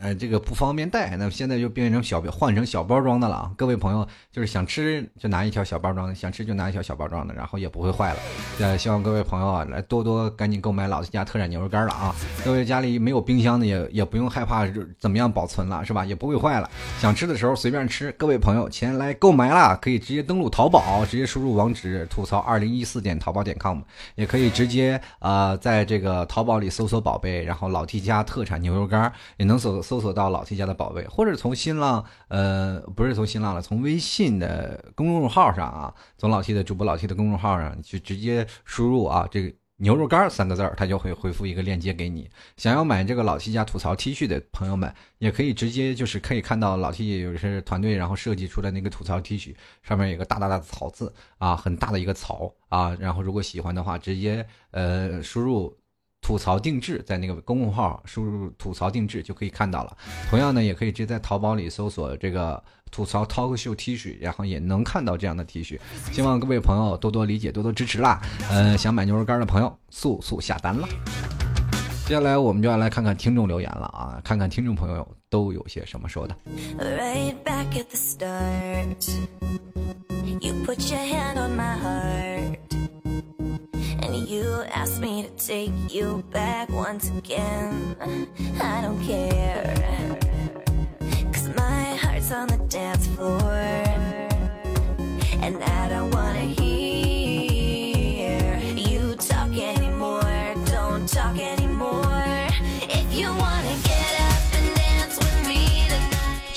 [0.01, 3.51] 呃，这个不方便带，那现在就变成小换成小包装的了。
[3.57, 8.19] 各位朋友，就是想吃就拿一条小包装的，想吃就拿一条小包装的，然后也不会坏了。
[8.59, 12.15] 呃，希望各位朋友啊，来多多赶紧购买老 T 家特产牛肉干了啊！
[12.45, 14.65] 各位家里没有冰箱的，也也不用害怕
[14.97, 16.05] 怎么样保存了，是吧？
[16.05, 16.71] 也不会坏了。
[16.97, 18.09] 想吃的时候随便吃。
[18.13, 23.81] 各位朋友，前来购买啦，可以直接登录淘宝，直接输入网址吐槽二零一四点淘宝点 com，
[24.15, 29.83] 也可以直接啊，在这个淘宝里搜索宝贝，然后老 T 家特产牛肉干也能搜。
[29.89, 42.29] 搜索到老 T 家的宝贝，或者从新浪，呃，不是从新浪了，从微信的公众号上啊，从老 T 的主播老 T 的公众号上去直接输入啊，这个牛肉干三个字儿，他就会回复一个链接给你。
[42.55, 52.95] 想要买这个老 T 家吐槽 T 恤的朋友们，也可以直接就是可以看到老 T 有些团队然后设计出来那个吐槽 T 恤，上面有个大大的草字啊，很大的一个槽啊。
[52.99, 55.75] 然后如果喜欢的话，直接呃输入。
[56.21, 59.97] 吐槽定制，在那个公众号输入“吐槽定制”就可以看到了。
[60.29, 65.79] 同样呢，也可以直接在淘宝里搜索这个“吐槽 talk show T 恤”，然后也能看到这样的 T 恤。
[66.11, 68.21] 希望各位朋友多多理解，多多支持啦！
[68.51, 70.87] 嗯，想买牛肉干的朋友，速速下单了。
[72.05, 76.35] 接下来我们就要来看看听众留言了啊，看看听众朋友都有些什么说的。
[84.03, 87.95] And you asked me to take you back once again.
[88.61, 90.17] I don't care.
[91.33, 93.51] Cause my heart's on the dance floor.
[95.41, 97.08] And I don't wanna hear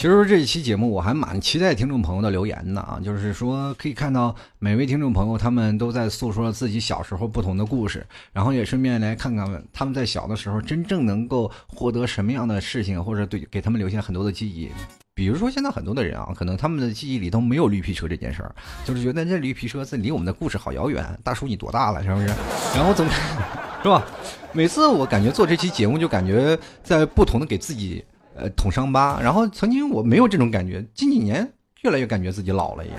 [0.03, 14.73] 其实这一期节目我还蛮期待听众朋友的留言的啊，就是说可以看到每位听众朋友，他们都在诉说自己小时候不同的故事，然后也顺便来看看他们在小的时候真正能够获得什么样的事情，或者对给他们留下很多的记忆。
[15.15, 18.53] 比如说现在很多的人啊，可能他们的记忆里都没有绿皮车这件事儿，
[18.85, 21.07] 就是觉得这绿皮车这离我们的故事好遥远。
[21.23, 22.27] 大叔你多大了，是不是？
[22.75, 23.15] 然后总是
[23.89, 24.05] 吧？
[24.53, 29.21] 每次我感觉做这期节目，就感觉在不同的给自己呃捅伤疤。
[29.21, 32.99] 然后曾经我没有这种感觉，近几年越来越感觉自己老了一样。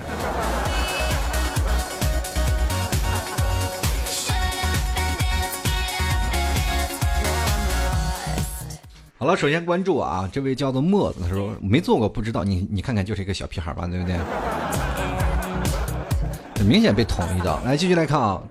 [9.17, 14.17] 好了，首先关注啊，这位叫做墨子，他说没做过不知道，你你看看就是一个小屁孩吧，对不对？
[16.55, 17.57] 很明显被捅一刀。
[17.63, 18.41] 来继续来看啊，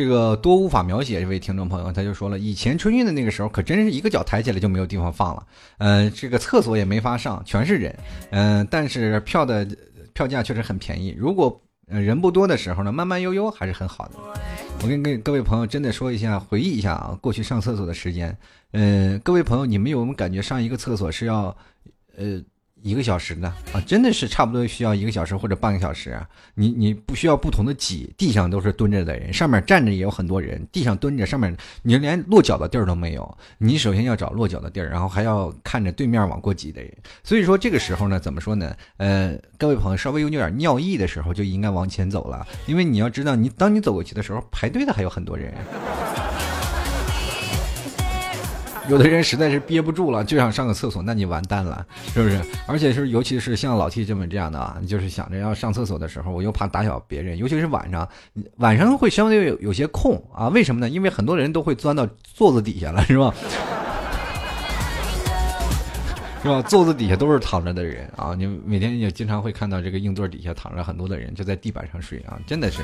[0.00, 7.94] 这个多无法描写这位听众朋友，他就说了，以前春运的那个时候，可真是一个脚抬起来就没有地方放了，嗯，这个厕所也没法上，全是人，
[8.30, 9.68] 嗯，但是票的
[10.14, 14.14] 票价确实很便宜，如果人不多的时候呢，慢慢悠悠还是很好的。
[14.82, 18.34] 我跟各各位朋友真的说一下，回忆一下啊，过去上厕所的时间。
[18.72, 21.54] 嗯，各位朋友，你们有没有感觉上一个厕所是要，
[22.16, 22.42] 呃？
[22.82, 26.18] 一个小时呢啊，真的是差不多需要一个小时或者半个小时。
[26.54, 33.38] 你你不需要不同的挤，地上都是蹲着的人，上面站着也有很多人，地上蹲着，上面你连落脚的地儿都没有。
[33.58, 36.92] 你首先要找落脚的地儿，然后还要看着对面往过挤的人。
[37.22, 38.74] 所以说这个时候呢，怎么说呢？
[38.96, 45.54] 呃，各位朋友稍微有点尿意的时候，就应该往前走了，因为你要知道，你当你走过去的时候，排队的还有很多人。
[48.90, 52.40] 有的人实在是憋不住了，就想上个厕所，那你完蛋了，是不是？
[52.66, 58.08] 而且是，尤其是像老 T 这么这样的啊，就是想着要上厕所的时候，我又怕打扰别人，尤其是晚上，
[58.56, 60.48] 晚上会相对有有些空啊。
[60.48, 60.88] 为什么呢？
[60.88, 63.32] 因为很多人都会钻到座子底下了，是吧？
[66.42, 66.60] 是吧？
[66.62, 72.82] 座子底下都是躺着的人啊，你每天也经常会看到这个硬座底下躺着很多的人，就在地板上睡啊，真的是。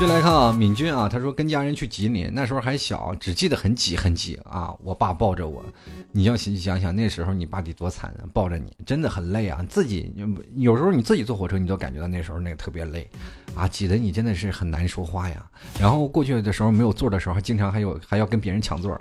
[0.00, 4.74] 就来看啊，敏君啊，他说跟家人去吉林，那时候还小，只记得很挤很挤啊。
[4.82, 5.64] 我爸抱着我，
[6.10, 9.64] 你要想想想那时候你爸得多惨啊，抱着你真的很累啊。
[9.68, 10.12] 自己
[10.56, 13.08] 有时候你自己坐火车，你都感觉到那时候那个特别累
[13.54, 15.46] 啊，挤得你真的是很难说话呀。
[15.78, 18.92] 然后过去的时候没有座的时候，还经常还有还要跟别人抢座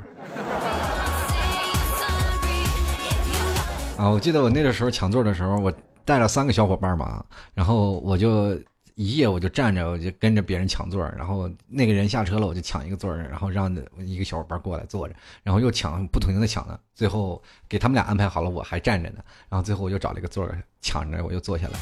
[3.98, 4.10] 啊。
[4.12, 5.74] 我记得我那个时候抢座的时候，我
[6.06, 7.26] 带了三个小伙伴嘛，
[7.56, 8.56] 然后我就。
[8.96, 19.18] 一夜我就站着，我就跟着别人抢座然后那个人下车了，我就抢一个座然后让一个小伙伴过来坐着，然后又抢，不停的抢呢，最后给他们俩安排好了，我还站着呢，
[19.50, 20.48] 然后最后我又找了一个座
[20.82, 21.74] 抢着，我又坐下来，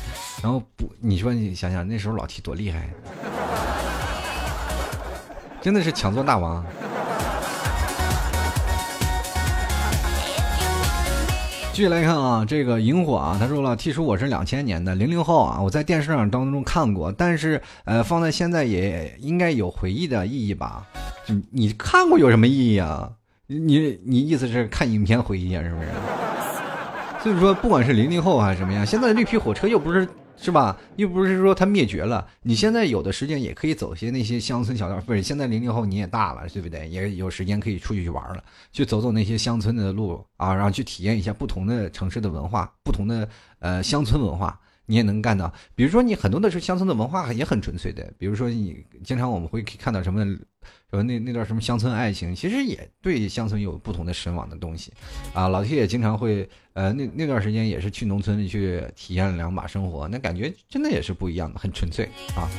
[0.41, 2.89] 然后不，你说你想想那时候老七多厉害，
[5.62, 6.65] 真的是抢座大王。
[11.74, 20.86] 继续来看啊，这个萤火啊，他说了，T 叔我是两千年的零零后啊，我在电视上当中看过，但是呃，放在现在也应该有回忆的意义吧？
[21.28, 23.10] 你你看过有什么意义啊？
[23.48, 25.88] 你你意思是看影片回忆啊，是不是？
[27.24, 30.08] 所以说，不管是零零后还是什么样，现在绿皮火车又不是。
[30.42, 30.76] 是吧？
[30.96, 32.28] 又不是说它灭绝了。
[32.42, 35.22] 你现在有的时间也可以走些那些乡村小道，不是？
[35.22, 36.90] 现在零零后你也大了，对不对？
[36.90, 44.60] 也有时间可以出去去玩了，去走走那些乡村的路啊，然后去体验一下不同的城市的文化，不同的呃乡村文化。
[44.88, 50.26] 你也能干到，比如说你很多的是乡村的文化也很纯粹的，比如说你经常我们会看到什么，
[50.92, 54.92] 什么那那段什么乡村爱情，其实也对乡村有不同的神往的东西，
[55.34, 62.52] 啊，老铁也经常会，呃，那那段时间也是去农村里去体验两把生活，那感觉真的也是不一样的，很纯粹啊。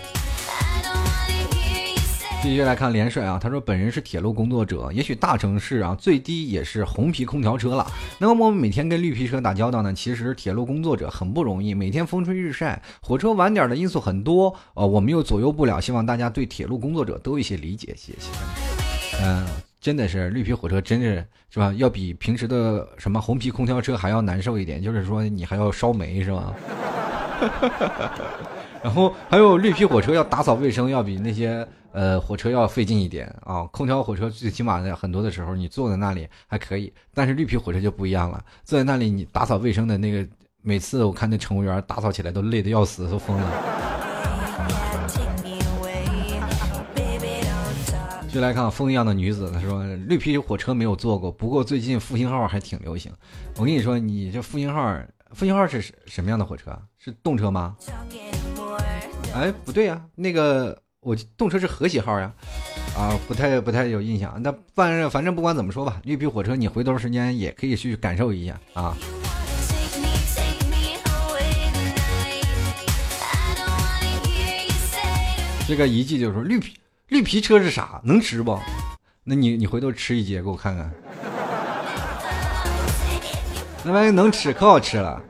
[2.42, 7.86] 继续来看连帅啊，他说本人是铁路工作者，也许大城市啊最低也是红皮空调车了。
[8.18, 15.80] 那么我们每天跟绿皮车打交道呢，其实铁路工作者很不容易，每天风吹日晒，火车晚点的因素很多，呃，我们又左右不了。
[15.80, 18.28] 希望大家对铁路工作者都一些理解，谢谢。
[19.22, 19.46] 嗯，
[19.80, 21.72] 真的是绿皮火车，真是是吧？
[21.76, 26.52] 要比平时的什么红皮空调车还要难受一点，就是说你还要烧煤是吧？
[28.82, 33.62] 然后还有绿皮火车要打扫卫生，要比那些呃火车要费劲一点啊。
[33.72, 40.26] 空调火车最起码的很多的时候，你坐在那里还可以，但是绿皮火车就不一样了，坐在那里你打扫卫生的那个，
[40.62, 43.52] 每次我看那乘务员打扫起来都累得要死，都疯了。
[48.28, 53.12] 就来看风一样的女子，她说绿皮火车没有坐过，不过最近复兴号还挺流行。
[53.58, 54.98] 我跟你说，你这复兴号，
[55.34, 56.76] 复兴号是什么样的火车？
[56.98, 57.76] 是动车吗？
[59.34, 62.32] 哎，不对呀，那个我动车是和谐号呀，
[62.96, 64.40] 啊，不太不太有印象。
[64.42, 68.96] 那反正反正不管怎么说吧，绿皮火车你回头时间也可以去感受一下啊。
[75.66, 76.76] 这个一记就说绿皮
[77.08, 78.00] 绿皮车是啥？
[78.04, 78.58] 能吃不？
[79.24, 80.92] 那你你回头吃一节给我看看。
[83.84, 85.20] 那玩意能吃，可好吃了。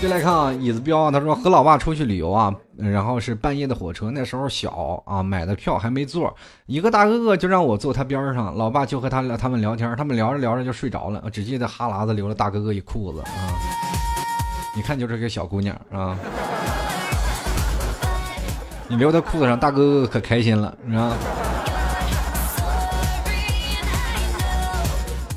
[0.00, 6.32] 就来看啊，椅子彪啊，他说和老爸出去旅游啊，然后是半夜的火车，那时候小啊，买的票还没座，
[6.66, 13.50] 一个大哥哥就让我坐他边上，老爸就和他他们聊天，他们聊着聊着就睡着了，只记得哈喇子流了大哥哥一裤子啊，
[14.76, 16.16] 你看就是个小姑娘啊，
[18.86, 21.12] 你流他裤子上，大哥哥可开心了，是吧？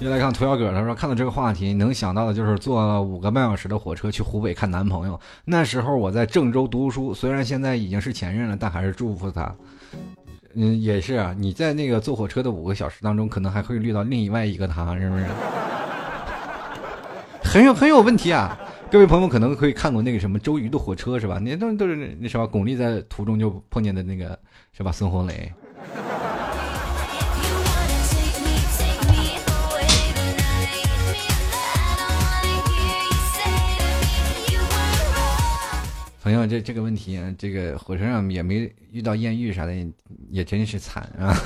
[0.02, 5.20] 又来看涂小哥，他说看到这个话题，能想到的就是坐了五个半小时的火车去湖北看男朋友。
[5.46, 9.54] 那时候我在郑州读书，虽然现在已经是前任了，但还是祝福他。
[10.56, 15.26] 嗯，也是啊，你在那个坐火车的五个小时当中，可能还会遇到另外一个他，是不是？
[17.46, 18.58] 很有很有问题啊！
[18.90, 21.38] 各位朋友可能会看过那个什么周瑜的火车是吧？
[21.38, 24.38] 那都都是那什么巩俐在途中就碰见的那个
[24.76, 24.92] 是吧？
[24.92, 25.54] 孙红雷。
[36.32, 39.76] 朋友，这这个问题，这个火车上也没遇到艳遇啥的，
[40.30, 41.36] 也真是惨啊！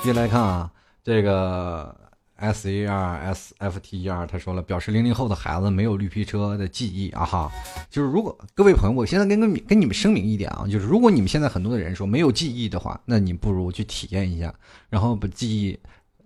[0.00, 0.72] 继续来看啊，
[1.04, 1.94] 这个
[2.36, 7.52] S A R S F T E R 他说了，表示零零后的孩子没有绿皮车的记忆啊哈，
[7.90, 14.54] 就是如果各位朋友，我现在跟跟跟你们声明一点啊，就是如果你们现在很多的人说没有记忆的话，那你不如去体验一下，
[14.88, 15.78] 然后把记忆。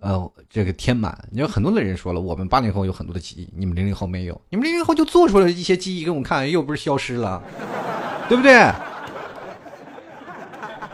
[0.05, 7.41] 呃，这个填满，你有很多的人说了，我们八零后有很多的记忆，你们零零后没有，你们零零后就做出了一些记忆给我们看，又不是消失了，
[8.29, 8.71] 对不对？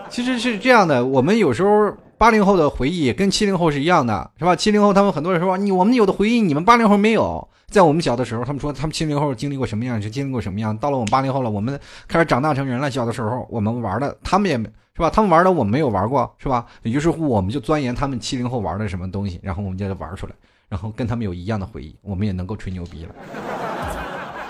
[0.09, 4.55] 其实是这样的，我们有时候八零后的回忆跟七零后是一样的，是吧？
[4.55, 14.55] 七零后他们很多人说你我们有的回忆你们八零后没有，在我们小的时候，他们说他们七零后经历过什么样就经历过什么样，到了我们八零后了，我们开始长大成人了，小的时候我们玩的，他们也。
[14.93, 15.09] 是吧？
[15.09, 16.63] 他们玩的我们没有玩过，是吧？
[16.83, 20.33] 于是乎，我们就钻研他们七零后玩的什么东西，然后我们就玩出来，
[20.67, 23.70] 然后跟他们有一样的回忆，我们也能够吹牛逼了。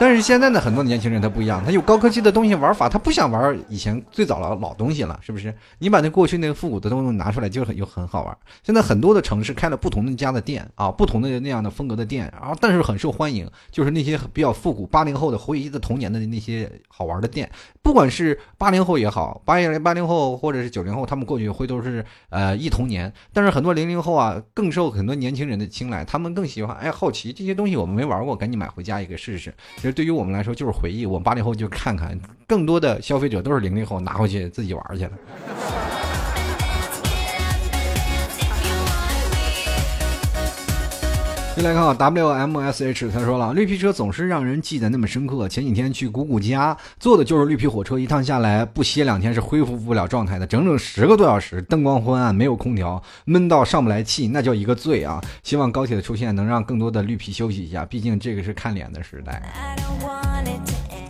[0.01, 5.53] 但是现在的很多年轻人他不一样，他有高科技的东西玩法，他不想玩以前最早的老东西了，是不是？
[5.77, 8.35] 你把那过去那个复古的东西拿出来，就很又很好玩。
[8.63, 17.47] 现在很多的城市开了不同的家的店啊，不同的那样的风格的店，然后但是很受欢迎，就是那些比较复古八零后的回忆的童年的那些好玩的店，
[17.83, 29.53] 不管是八零后也好，八零八零后或者是九零后，他们过去会都是呃忆童年，但是很多零零后啊，更受很多年轻人的青睐，他们更喜欢哎好奇这些东西我们没玩过，赶紧买回家一个试试。
[29.91, 35.11] 对于我们来说就是回忆，我们八零后就看看，更多的消费者都是零零后拿回去自己玩去了。
[41.53, 45.49] 再来看啊，WMSH 他说了，绿皮车总是让人记得那么深刻。
[45.49, 55.21] 前几天去姑姑家，坐的就是绿皮火车，一趟下来不歇两天是恢复不了状态的，整整十个多小时，灯光昏暗，没有空调，闷到上不来气，那叫一个醉啊！
[55.43, 59.43] 希望高铁的出现能让更多的绿皮休息一下，毕竟这个是看脸的时代。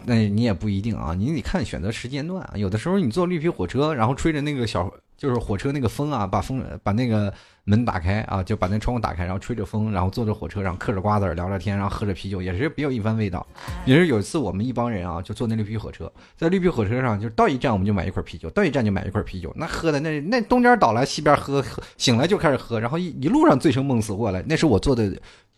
[0.04, 2.54] 那你也不一定啊，你得看选择时间段啊。
[2.56, 4.92] 有的时候你坐绿皮火车，然后吹着那个小。
[5.22, 7.32] 就是火车那个风啊，把风把那个
[7.66, 13.46] 门打开啊，就把那窗户打开，然后吹着风，然后坐着火车上嗑着瓜子聊聊天，然后喝着啤酒，也是别有一番味道。
[13.86, 21.64] 也是有一次我们一帮人啊，就坐那绿皮火车，在绿皮火车上，就到一站我们就买一块啤酒，到一站就买一块啤酒，那喝的那那东边倒来西边喝，
[21.98, 24.44] 醒来就开始喝，然后一一路上醉生梦死过来。
[24.48, 25.16] 那是我坐的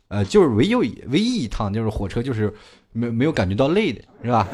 [0.09, 2.53] 呃，就是唯有唯一一趟就是火车就是
[2.91, 4.45] 没没有感觉到累的是吧？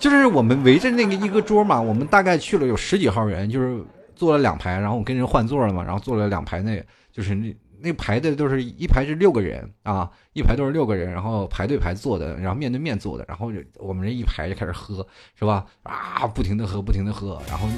[0.00, 3.84] 就是我们围着那个一个桌嘛，我们大概去了有十几号人，就是
[4.16, 6.82] 坐了两排，然后我跟人换座了嘛，然后坐了两排，那
[7.12, 15.06] 就是那那排的都是一排是六个人啊，一排都是六个人，然后排队排坐的，然后面对面坐的，然后我们这一排就开始喝，
[15.38, 15.66] 是吧？
[15.82, 17.68] 啊，不停的喝，不停的喝，然后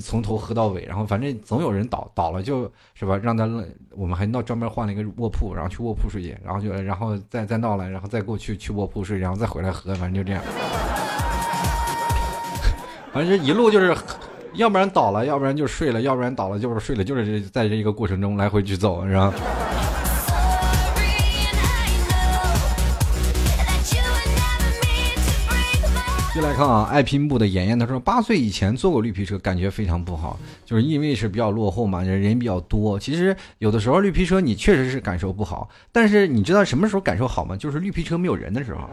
[0.00, 3.18] 从头喝到尾，然后反正总有人倒倒了，就是吧？
[3.18, 3.44] 让他
[3.90, 10.42] 我们还闹专门换了一个卧铺，然后去卧铺睡去，然后就然后再再闹了，然后再过去去卧铺睡，然后再回来喝，反正就这样。
[13.14, 13.96] 反正一路就是，
[14.54, 19.32] 要不然倒了，要不然就睡了，要不然倒了就是睡了，就是这在这一个过程中来回去走，是吧？
[26.34, 32.98] 就来看啊，爱拼布的妍妍，她说八岁以前坐过绿皮车，感觉非常不好，就是因为是比较落后嘛，人比较多。
[32.98, 37.56] 其实有的时候绿皮车你确实是感受不好，但是你知道什么时候感受好吗？
[37.56, 38.90] 就是绿皮车没有人的时候。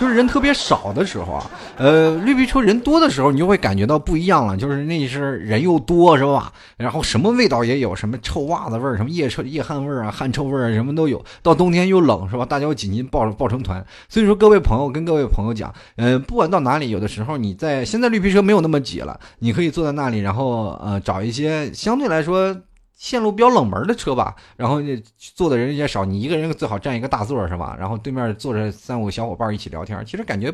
[0.00, 4.56] 就是人特别少的时候啊，呃，绿皮车人多的时候，你就会感觉到不一样了。
[4.56, 6.50] 就是那是人又多，是吧？
[6.78, 11.22] 然后什么味道也有，什么臭袜子味儿，什么夜臭夜汗味儿啊，汗臭味儿啊，什么都有。
[11.42, 12.46] 到冬天又冷，是吧？
[12.46, 13.84] 大家又紧紧抱抱成团。
[14.08, 22.56] 所以说，各位朋友跟各位朋友讲，呃，不管到哪里，有的时候你在现在绿皮车没有那么挤了，你可以坐在那里，然后呃，找一些相对来说。
[23.00, 24.78] 线路比较冷门的车吧，然后
[25.16, 27.74] 坐的人也少，你一个人最好占一个大座是吧？
[27.80, 30.52] 然后对面坐着三五个小伙伴一起聊天，其实感觉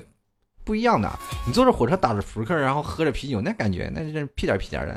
[0.65, 1.11] 不一样的。
[1.45, 4.97] 你坐着火车打着扑克，然后喝着啤酒，那感觉那是屁颠屁颠的。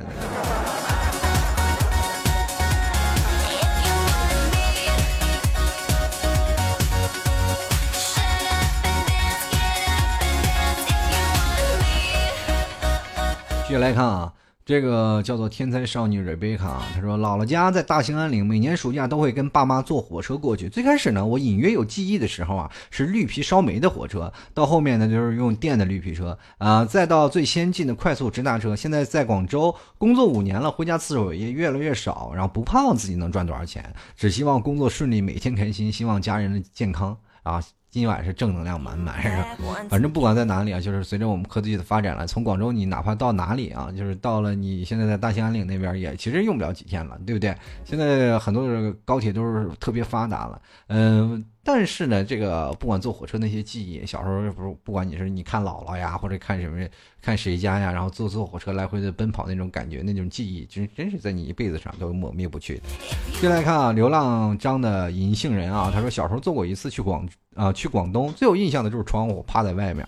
[13.64, 14.32] 继续来看啊。
[14.70, 20.70] 这个叫做天才少女瑞贝卡，她说姥姥家在大兴安岭，每年暑假都会跟爸妈坐火车过去。
[20.70, 28.76] 最开始呢，我隐约有记忆的时候啊，是绿皮烧煤的火车，到后面呢就是用电的绿皮车啊，再到最先进的快速直达车。
[28.76, 37.60] 现在在广州工作五年了，回家次数也越来越少，然后不盼望自己能赚多少钱，只希望工作顺利，每天开心，希望家人的健康啊。
[37.92, 39.58] 今晚是正能量满满，是吧？
[39.90, 47.56] 反正不管在哪里啊，就是随着我们科技的发展了，从广州你哪怕到哪里啊，就是到了你现在在大兴安岭那边也其实用不了几天了，对不对？
[47.84, 51.44] 现在很多的高铁都是特别发达了，嗯。
[51.72, 56.84] 但是呢，这个不管坐火车那些记忆，小时候不是不管你是你看姥姥呀，或者看什么
[57.22, 62.82] 看谁家呀，然后坐坐火车来回的奔跑那种感觉，那种记忆，真真是在你一辈子上都抹灭不去的。
[63.40, 70.04] 接来看啊，流浪张的银杏人啊，他说小时候坐过一次去广啊去广东，最有印象的就是窗户趴在外面。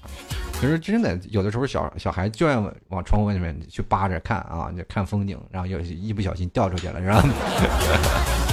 [0.54, 2.58] 其实真的有的时候小小孩就爱
[2.90, 8.51] 往窗户外面去扒着看啊，就看风景，然后有一不小心掉出去了，是吧？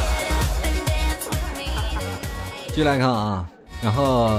[2.79, 3.51] 继续来看啊，
[3.83, 4.31] 然后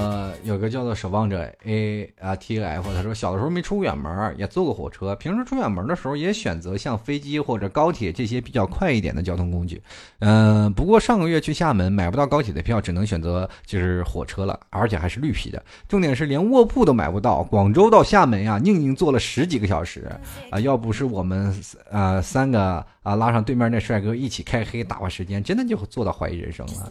[0.46, 9.84] 有个叫做守望者 A 啊 T F，他说小的时候没出过远门，也坐过火车，平时出远门的时候也选择像飞机或者高铁这些比较快一点的交通工具。
[10.20, 15.62] 嗯，不过上个月去厦门买不到高铁的票，只能选择就是火车了，而且还是绿皮的。
[15.90, 20.10] 重点是连卧铺都买不到，广州到厦门呀，宁宁坐了十几个小时
[20.50, 20.58] 啊！
[20.62, 21.54] 要不是我们
[21.92, 26.90] 呃三个啊拉上对面那帅哥一起开黑打发时间，真的就做到怀疑人生了。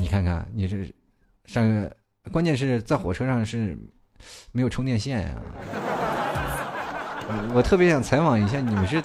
[0.00, 0.92] 你看看，你是
[1.44, 1.90] 上，
[2.32, 3.76] 关键是在火车上是
[4.52, 5.34] 没有充电线呀。
[7.54, 9.02] 我特别想采访一下，你们是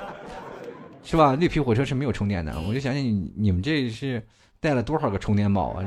[1.04, 1.36] 是吧？
[1.36, 4.26] 绿皮火车是没有充电的，我就想想你你们这是
[4.60, 5.84] 带了多少个充电宝啊？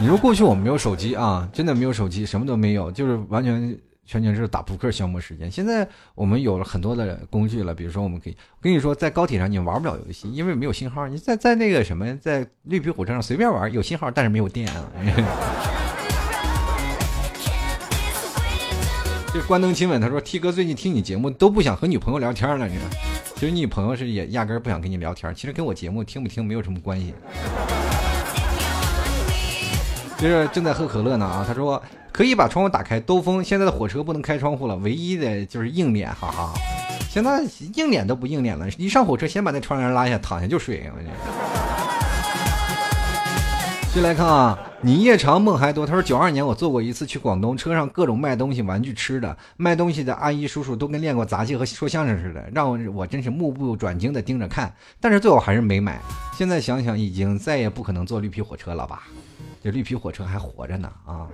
[0.00, 3.78] 你说过去我们没有手机啊，真的没有手机，什么都没有，就是完全。
[4.08, 5.50] 全全是打扑克消磨时间。
[5.50, 11.06] 现在我们有了很多的工具了，比如说我们可以，跟你说，在高铁上你玩不了游戏，因为没有信号。
[11.06, 14.82] 你在在那个什么，在绿皮火车上随便玩，有信号，但是没有电啊。
[19.30, 22.84] 这关灯亲吻，他说：“T 哥最近听你节目都不想和女朋友聊天了，你说，
[23.34, 27.12] 其实你女朋友是也压根不想跟你聊天，其实跟我节目听不听没有什么关系。
[30.16, 31.82] ”就是正在喝可乐呢啊，他说。
[32.18, 33.44] 可以把窗户打开兜风。
[33.44, 36.52] 现在的火车不能开窗户了，唯一的就是硬脸，哈哈。
[37.08, 37.40] 现在
[37.76, 40.90] 硬脸都不硬脸了，一上火车先把那窗帘拉下，躺下就睡。
[43.94, 45.86] 进来看啊，你夜长梦还多。
[45.86, 54.74] 他说九二年我坐过一次去广东，车上各种卖东西、玩具、吃的，卖东西的阿姨叔叔都跟练过杂技和说相声似的，让我我真是目不转睛的盯着看。
[55.00, 56.00] 但是最后还是没买。
[56.36, 59.04] 现在想想，已经再也不可能坐绿皮火车了吧？
[59.62, 61.28] 这绿皮火车还活着呢啊！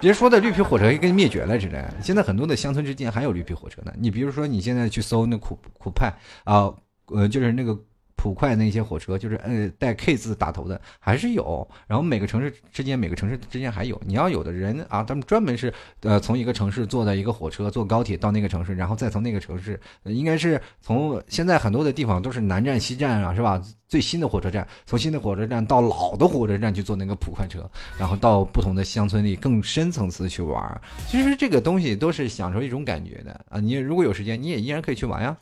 [0.00, 3.92] 别说的绿皮火车跟灭绝了似的，现在很多的乡村之间还有绿皮火车呢。
[3.98, 6.12] 你比如说，你现在去搜那酷酷派
[6.44, 6.72] 啊，
[7.06, 7.78] 呃，就是那个。
[8.20, 23.62] 普快那些火车就是呃带 K 字打头的还是有，然后每个城市之间每个城市之间还有，你要有的人啊，他们专门是呃从一个城市坐的一个火车坐高铁到那个城市，然后再从那个城市，应该是从现在很多的地方都是南站西站啊，是吧？
[23.88, 27.68] 最新的火车站，从新的火车站到老的火车站去坐那个普快车，
[27.98, 30.80] 然后到不同的乡村里更深层次去玩。
[31.08, 33.58] 其实这个东西都是享受一种感觉的啊！
[33.58, 35.34] 你如果有时间，你也依然可以去玩呀。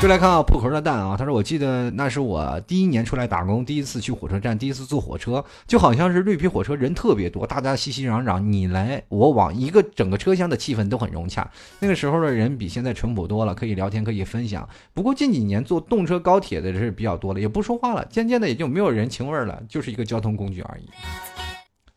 [0.00, 11.50] 就来看啊，破壳的蛋啊，他说：“我记得那是我第一年出来打工，第一次去火车站，第一次坐火车，就好像是绿皮火车，人特别多，大家熙熙攘攘，你来我往，一个整个车厢的气氛都很融洽。
[11.80, 14.66] 那个时候的人比现在淳朴多了，可以聊天，可以分享。
[14.94, 20.88] 不过近几年坐动车、高铁的是比较多了，也不说话了，渐渐的也就没有人情味了，就是一个交通工具而已。”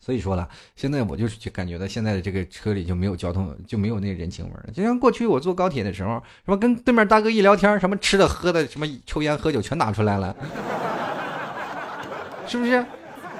[0.00, 4.70] 所以说了，现在我就是感觉到现在的这个车里就没有交通，就没有那人情味了。
[4.72, 10.36] 就像过去我坐高铁的时候，什么跟对面大哥一聊天，什么吃的喝的，什么抽烟喝酒全拿出来了，
[12.46, 12.84] 是不是？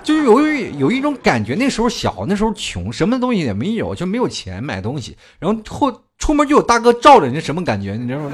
[0.03, 0.41] 就是有
[0.79, 7.93] 有一种感觉，那时候小，那时候穷，什么东西也没有，就没有钱买东西，然后后出门就有大哥罩着，你什么感觉？
[7.93, 8.31] 你知道吗？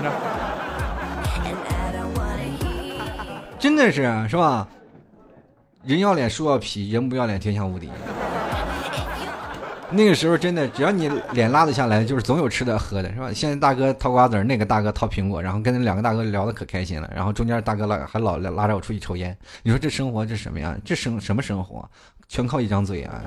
[3.60, 4.66] 真的是是吧？
[5.84, 7.90] 人要脸树要皮，人不要脸天下无敌。
[9.92, 13.30] 那个时候真的，只要你脸拉得下来，就是总有吃的喝的，是吧？
[13.34, 19.36] 现在大哥掏瓜子那个大哥掏苹果，然后跟那两个大哥聊得可开心了，然后中间大哥拉还老拉着我出去抽烟。
[19.62, 20.74] 你说这生活这什么呀？
[20.84, 21.86] 这生什么生活？
[22.28, 23.20] 全靠一张嘴啊！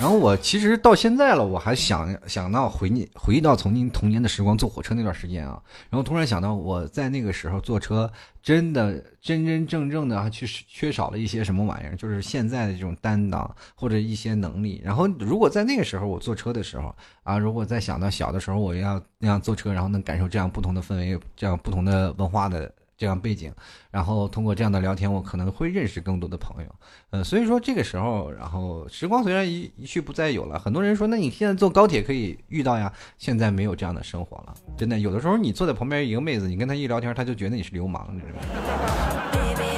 [0.00, 8.08] 然后我其实到现在了，我还想想到回你回忆到曾经童年的时光，坐火车那段时间啊，然后突然想到我在那个时候坐车，
[8.40, 14.80] 真的真真正正的去缺少了一些什么玩意儿，就是现在的这种担当或者一些能力。
[14.84, 16.94] 然后如果在那个时候我坐车的时候
[17.24, 22.72] 啊，如果再想到小的时候我要那样坐车，然后能感受这样不同的氛围，这样不同的文化的。
[22.98, 23.50] 这样背景，
[23.92, 26.74] 然后通过这样的聊天，我可能会认识更多的朋友，
[27.10, 32.92] 呃，所以说这个时候，然后时光虽然一一去不再有了，很多人说，那你现在坐高铁可以遇到呀？
[33.16, 39.74] 现在没有这样的生活了，真的，有的时候你坐在旁边一个妹子，你跟她一聊天，她就觉得你是流氓，你知道吗？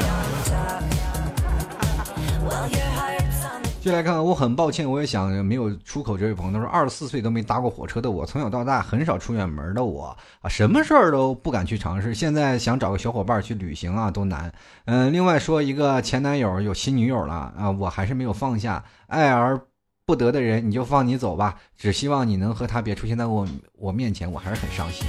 [3.80, 6.16] 就来看，我很抱歉，我也想没有出口。
[6.16, 12.14] 这位朋友他说，二十四岁都没搭过火车的我，从小到大很少出远门的我啊，什么事儿都不敢去尝试。
[12.14, 14.52] 现在想找个小伙伴去旅行啊，都难。
[14.84, 18.84] 嗯，另外说一个前男友有新女友了啊，我还是没有放下。
[19.06, 19.58] 爱而
[20.04, 21.56] 不得的人，你就放你走吧。
[21.74, 25.06] 只希望你能和他别出现在我我面前，我还是很伤心。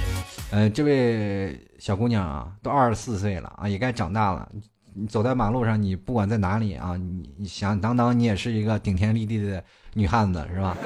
[0.50, 4.48] 嗯，这位小姑娘啊，都二十四岁了啊，也该长大了。
[4.94, 9.62] 你走在马路上，你不管在哪里啊，你你想当当，你也是一个顶天立地的
[9.94, 10.76] 女汉子，是吧？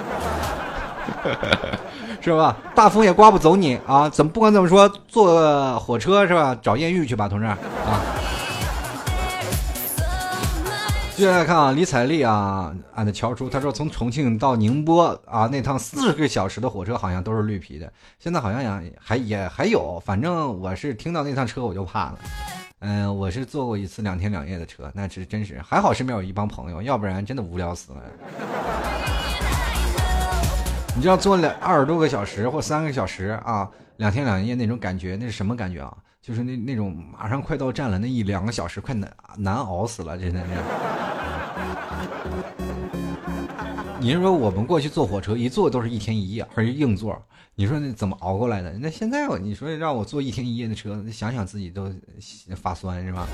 [2.21, 2.57] 是吧？
[2.75, 4.09] 大风也刮不走你啊！
[4.09, 6.57] 怎么不管怎么说，坐火车是吧？
[6.61, 7.59] 找艳遇去吧，同志啊！
[11.17, 22.19] 接下来看啊，李彩丽啊，俺的乔叔，他说从重庆到宁波啊，那趟四十个小时的火车好像都是绿皮的，现在好像也还也还有，反正我是听到那趟车我就怕了。
[22.81, 28.03] 嗯，我是坐过一次两天两夜的车，那是真是还好身边有一帮朋友，要不然真的无聊死了。
[30.95, 35.97] 你知道坐两二十多个小时或三个小时啊，两天两夜那种感觉，那是什么感觉啊？
[36.21, 40.47] 就是那那种马上快到站了，那一两个小时快难难熬死了，真的是。
[43.99, 47.17] 你是说我们过去坐火车一坐都是一天一夜，而且硬座。
[47.55, 48.71] 你说那怎么熬过来的？
[48.75, 51.91] 那现在你说让我坐一天一夜的车，想想自己都
[52.55, 53.27] 发酸是吧？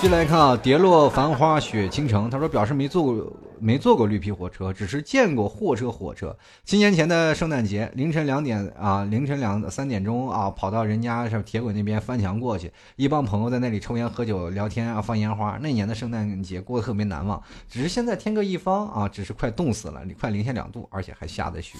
[0.00, 2.30] 进来看啊，跌落繁花雪倾城。
[2.30, 5.90] 他说表示没坐过，没坐过绿皮火车，只是见过货车。
[5.90, 15.58] 火车七年前的圣诞节凌晨两点啊，凌晨两三点钟啊，跑到人家是铁轨那边翻墙过去，一帮朋友在那里抽烟喝酒聊天啊，放烟花。
[15.60, 17.42] 那年的圣诞节过得特别难忘。
[17.68, 21.76] 只是现在天各一方啊，只是快冻死了，快零下两度，而且还下着雪。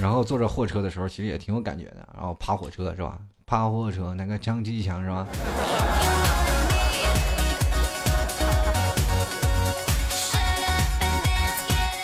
[0.00, 2.08] 然后坐着货车的时候，其实也挺有感觉的。
[2.14, 3.18] 然后爬火车是吧？
[3.50, 5.26] 爬火车那个张继强是吧？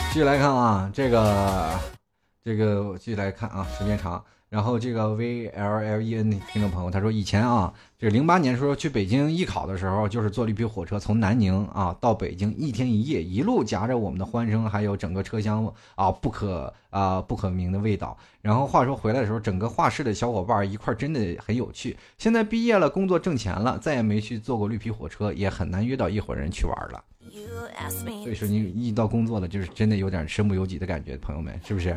[0.09, 1.71] 继续来看啊，这个，
[2.45, 4.25] 这个继续来看啊，时间长。
[4.49, 18.17] 然后这个 V L L E N 听众朋友他说以前啊，这零八年时候去北京艺考的时候，就是坐绿皮火车从南宁啊到北京一天一夜，一路夹着我们的欢声，还有整个车厢啊不可啊不可名的味道。
[18.41, 21.97] 然后话说回来的时候，整个画室的小伙伴一块真的很有趣。
[22.17, 27.03] 现在毕业了，工作挣钱了，再也没去坐过绿皮火车，也很难约到一伙人去玩了。
[28.22, 31.97] 所以说你一到工作了，就是真的有点身不由己的感觉，朋友们是不是？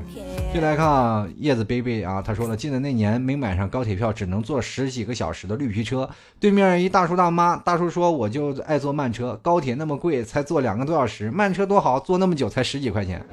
[0.53, 6.09] 就来看啊，叶子 baby 啊，他说了，记得那年没买上高铁票，只能坐十几个小时的绿皮车。
[6.39, 13.25] 对面一大叔大妈，大叔说我就爱坐慢车，高铁那么贵，才坐两个多小时，慢车多好，坐那么久才十几块钱。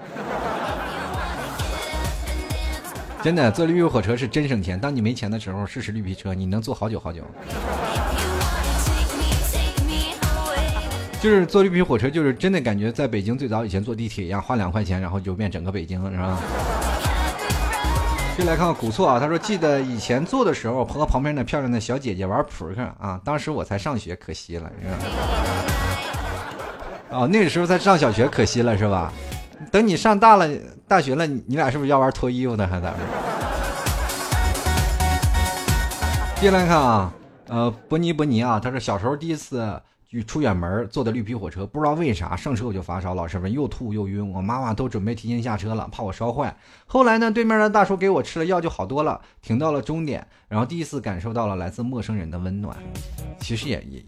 [3.23, 4.79] 真的坐绿皮火车是真省钱。
[4.79, 7.23] 当你没钱的时候，试试绿皮车，你能坐好久好久。
[11.27, 16.39] 就是坐绿皮火车，就是真的感觉在北京最早以前坐地铁一样，花两块钱，然后就遍整个北京，是吧？
[18.39, 24.95] 就来看看古错啊，他说记得以前坐的时候和旁边的漂亮的小姐姐玩扑克啊，当时我才上学，可惜了，是吧？
[27.11, 29.13] 哦，那个时候在上小学，可惜了，是吧？
[29.73, 30.49] 等你上大了，
[30.87, 32.99] 大学了，你俩是不是要玩脱衣服的，还咋着？
[36.41, 37.13] 接来看啊，
[37.49, 39.83] 呃，伯尼伯尼啊，他说小时候第一次。
[40.23, 46.57] 出远门坐的绿皮火车，不知道为啥上车我就发烧，老师们又吐又晕，我妈妈都准备提前下车了，怕我烧坏。
[46.87, 52.77] 后来呢，对面的大叔给我吃了药就好多了，停到了终点，然后第一次感受到了来自陌生人的温暖。
[53.39, 54.05] 其实也也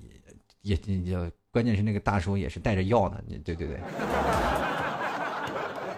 [0.63, 3.81] 也也也，关键是那个大叔也是带着药的，对对对。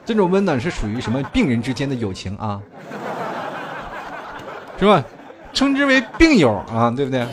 [0.05, 2.61] 这种温暖是属于什么病人之间的友情啊？
[4.79, 5.05] 是吧？
[5.53, 7.27] 称之为病友啊，对不对？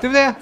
[0.00, 0.34] 对不对？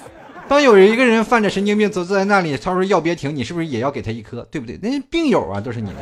[0.47, 4.43] 当有一个人犯着神经病，坐坐在那里，他说药别停，你是不是也要给他一颗？
[4.51, 4.77] 对不对？
[4.81, 5.95] 那病友啊，都是你的。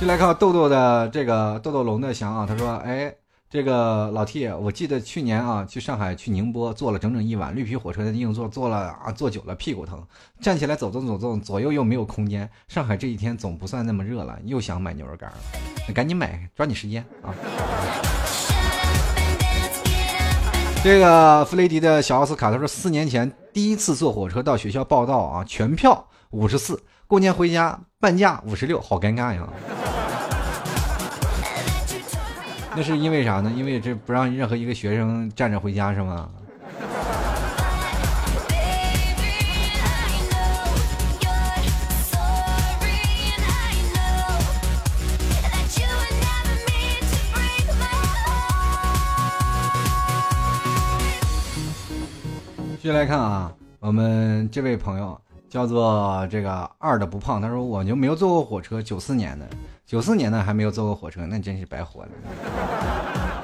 [0.00, 3.12] 就来看豆豆的这个豆豆龙的翔啊，他说：“哎，
[3.50, 10.02] 这个老 T，我记得去年啊，去上海去宁波坐了整整一晚绿皮火车的硬座，坐了啊，坐久了屁股疼，
[10.40, 12.48] 站起来走动走动，左右又没有空间。
[12.68, 15.36] 上海这一天总不算那么热了，又想买牛肉干了，
[15.86, 17.34] 那赶紧买，抓紧时间啊！”
[20.80, 29.46] 这个弗雷迪的小奥斯卡他说，四年前第一次坐火车到学校报道啊，全票五十四，过年回家半价五十六，好尴尬呀。
[32.76, 33.52] 那是因为啥呢？
[33.54, 36.28] 因为这不让任何一个学生站着回家是吗？
[52.80, 55.20] 继续来看啊，我们这位朋友
[55.50, 59.44] 叫做这个二的不胖，他说我就没有坐过火车，九四年的，
[59.84, 62.08] 九四年的还没有坐过火车，那真是白活了。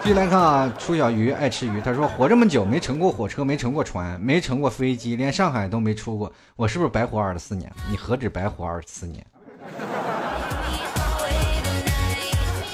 [0.04, 7.68] 继续来看啊，楚小鱼爱吃鱼，他说活这么久没乘过火车，没乘过船，没乘过飞机，连上海都没出过，我是不是白活二十四年？
[7.90, 9.26] 你何止白活二十四年，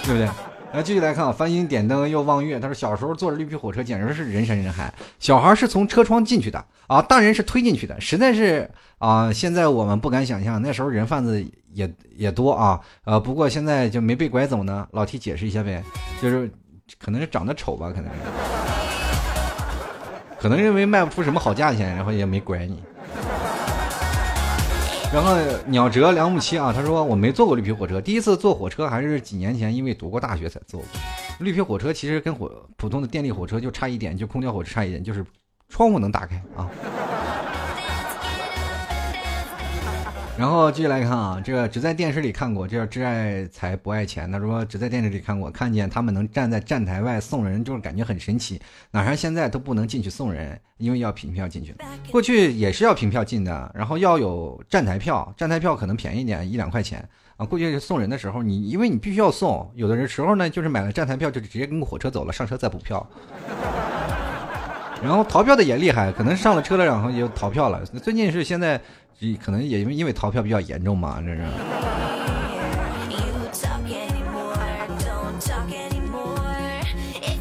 [0.04, 0.28] 对不对？
[0.72, 2.60] 来继续来看啊，繁星点灯又望月。
[2.60, 12.80] 他说小时候坐着绿皮火车简直是人山人海，小孩是从车窗进去的啊，大人是推进去的，实在是啊，现在我们不敢想象那时候人贩子也也多啊。
[13.04, 14.86] 呃，不过现在就没被拐走呢。
[14.92, 15.82] 老提解释一下呗，
[16.22, 16.48] 就是
[17.00, 18.18] 可能是长得丑吧，可能是，
[20.38, 22.80] 可能认为卖不出什么好价钱，然后也没拐你。
[25.12, 25.34] 然后
[25.66, 30.88] 鸟哲梁木七啊，他说我没坐过绿皮火车，第一次坐火车还是几年前，因为读过大学才坐过。
[31.40, 35.26] 绿皮火车其实跟火普通的电力火车就差一点，就空调火车差一点，就是
[35.68, 36.70] 窗户能打开啊。
[40.40, 44.32] 然后继续来看啊，这个只在电视里看过，这叫挚爱才不爱钱。
[44.32, 48.58] 他说只在电视里看过，看见他们能站在站台外送人，就是感觉很神奇。
[48.90, 51.74] 哪像现在都不能进去送人，因为要凭票进去。
[52.10, 57.44] 过去也是要凭票进的，然后要有站台票，站台票可能便宜点，一两块钱啊。
[57.44, 63.06] 过去送人的时候，你因为你必须要送，有的人时候呢就是买了站台票就直接跟火车走了，上车再补票。
[65.02, 67.84] 然后逃票的也厉害，可能上了车了，然后就逃票了。
[67.84, 68.80] 最近是现在。
[69.42, 71.44] 可能也因为因为逃票比较严重嘛，这是。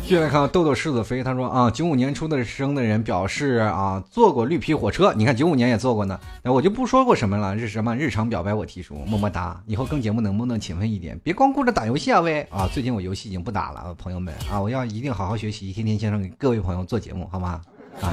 [0.01, 6.19] 继续来看豆豆狮子飞，他说啊，九五年出的生的人表示啊，坐过绿皮火车，你看九五年也坐过呢。
[6.41, 9.61] 那我就不说过什么了，是什么日常表白我提出，么么哒。
[9.67, 12.67] 以后更节目能不能勤奋一点，别光顾着打游戏啊喂啊！
[12.73, 17.61] 最近我游戏已经不打了，朋友们啊，我要一定好好学习，天天向上给各位朋友做节目，好吗？
[18.01, 18.09] 啊。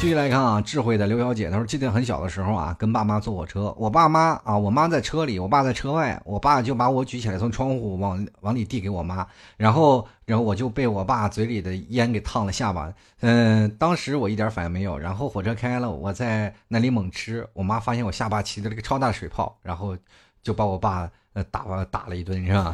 [0.00, 9.26] 继续来看啊，智慧的刘小姐，她说记得很小的时候啊，跟爸妈坐火车，我爸妈啊，我妈在车里，我爸在车外，我爸就把我举起来，从窗户往往里递给我妈，
[9.56, 12.92] 然后然后我就被我爸嘴里的烟给烫了下巴，
[13.22, 19.96] 嗯，当时我一点反应没有，然后火车开了，我在那里猛吃，我妈发现我下巴起了个超大水泡，然后
[20.40, 22.72] 就把我爸呃打了打了一顿，是吧？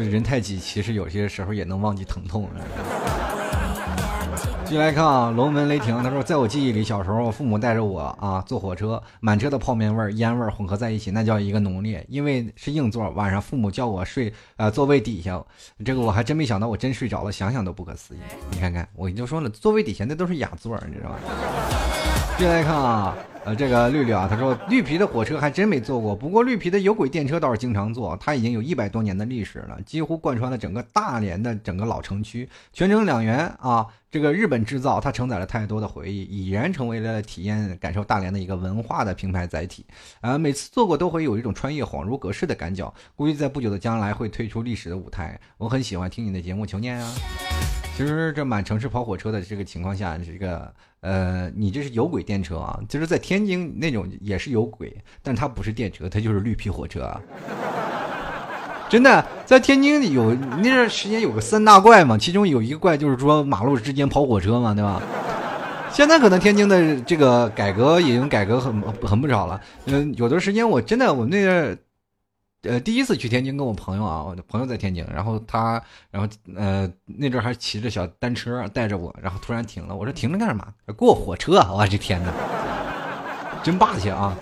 [0.00, 2.48] 就人太挤，其实有些时候也能忘记疼痛。
[4.64, 12.02] 继续来看啊，龙门雷霆他说，在我记忆里，小时候父母带着我啊坐火车，满车的泡面味儿、烟味儿混合在一起，那叫一个浓烈。
[12.08, 15.42] 因为是硬座，晚上父母叫我睡呃座位底下，
[15.84, 18.18] 这个我还真没想到，我真睡着了，想想都不可思议。
[18.52, 21.16] 你看看，我就说了，座位底下那都是雅座，你知道吗？
[22.38, 23.14] 继续来看啊。
[23.42, 39.86] 呃，这个绿绿啊，他说绿皮的火车还真没坐过，不过绿皮的有轨电车倒是经常坐，它已经有一百多年的历史了，几乎贯穿了整个大连的整个老城区，全程两元啊，这个日本制造，它承载了太多的回忆，已然成为了体验感受大连的一个文化的平台载体。
[40.20, 45.40] 啊，每次坐过都会有一种穿越恍如隔世的感觉，估计在不久的将来会推出历史的舞台。
[45.56, 47.10] 我很喜欢听你的节目，求念啊。
[48.00, 50.72] 其实这满城市跑火车的这个情况下，这个。
[51.02, 57.10] 呃，你这是有轨电车啊，就是在天津那种也是有轨，但它不是电车，它就是绿皮火车。
[58.88, 65.00] 真的，在天津有那段时间有个三大怪嘛，其中有一个怪就是说马路之间跑火车嘛，对吧？
[65.90, 69.60] 现在可能天津的这个改革已经改革很很不少了。
[69.86, 71.76] 嗯，有段时间我真的我那个。
[72.62, 80.66] 呃，第一次去天津跟我朋友啊，我的朋友在天津，然后他，然后呃那阵还骑着小单车带着我，然后突然停了，我说停着干什么？
[80.96, 82.32] 过火车，我的天哪，
[83.62, 84.36] 真霸气啊！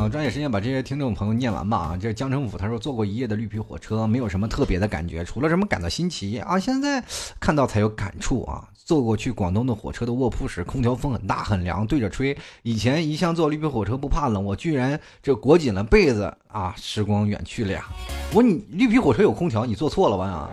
[0.00, 1.98] 啊，抓紧时间把这些听众朋友念完吧啊！
[2.00, 7.04] 这江城府他说坐过一夜的绿皮火车，没有什么特别的感觉，除了什么感到新奇啊，现在
[7.38, 8.66] 看到才有感触啊！
[8.82, 12.34] 坐过去广东的火车的卧铺时，空调风很大很凉，对着吹。
[12.62, 16.74] 以前一向坐绿皮火车不怕冷，我居然这裹紧了被子啊！
[16.78, 17.84] 时光远去了呀！
[18.32, 20.50] 我你绿皮火车有空调，你坐错了吧啊？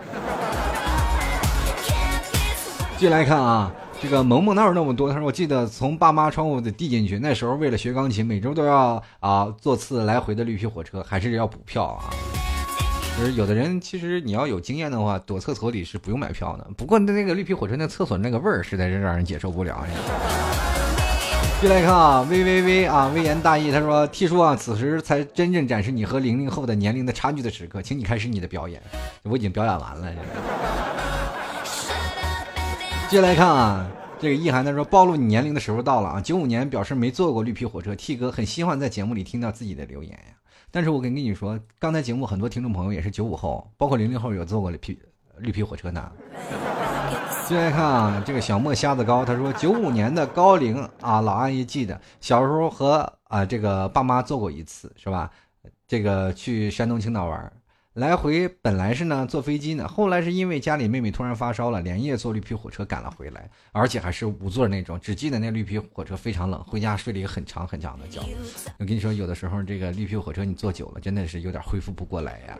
[3.00, 3.72] 进来看啊！
[4.00, 5.08] 这个萌萌哪有那么多？
[5.08, 12.08] 他说：“我记得从爸妈窗户的递进去，那时候为了学钢琴，每周都要啊坐次来回的绿皮火车，还是要补票啊。
[13.18, 16.64] 就是有的人其实你要有经验的话，躲厕所里是不用买票的。
[16.76, 19.84] 不过那那个绿皮火车那厕所那个味儿，实在是让人接受不了。”
[21.60, 23.72] 进来看啊，微微微啊，微言大义。
[23.72, 28.80] 他说：“T 叔啊，此时才真正展示你和零零后的年龄的差距的时刻，请你开始你的表演。
[29.24, 30.08] 我已经表演完了。”
[33.08, 40.36] 接下来看啊，这个意涵他说暴露你年龄的时候到了啊，九五年表示没坐过绿皮火车，T 哥很希望在节目里听到自己的留言呀。
[40.70, 44.98] 但是我跟跟你说，刚才节目很多听众朋友也是九五后，包括零零后有坐过绿皮
[45.38, 46.12] 绿皮火车呢。
[47.46, 55.30] 接下来看啊，这个小莫瞎子高他说九五年的高龄啊老阿姨记得小时候和啊这个爸妈坐过一次是吧？
[55.86, 57.50] 这个去山东青岛玩。
[57.98, 65.00] 来回本来是呢坐飞机呢，后来是因为家里妹妹突然发烧了，连夜坐绿皮火车赶了回来，而且还是五座那种。
[65.00, 68.20] 只记得那绿皮火车非常冷，回家睡了一个很长很长的觉。
[68.78, 72.58] 我跟你说，有的时候这个绿皮火车你坐久了，真的是有点恢复不过来呀。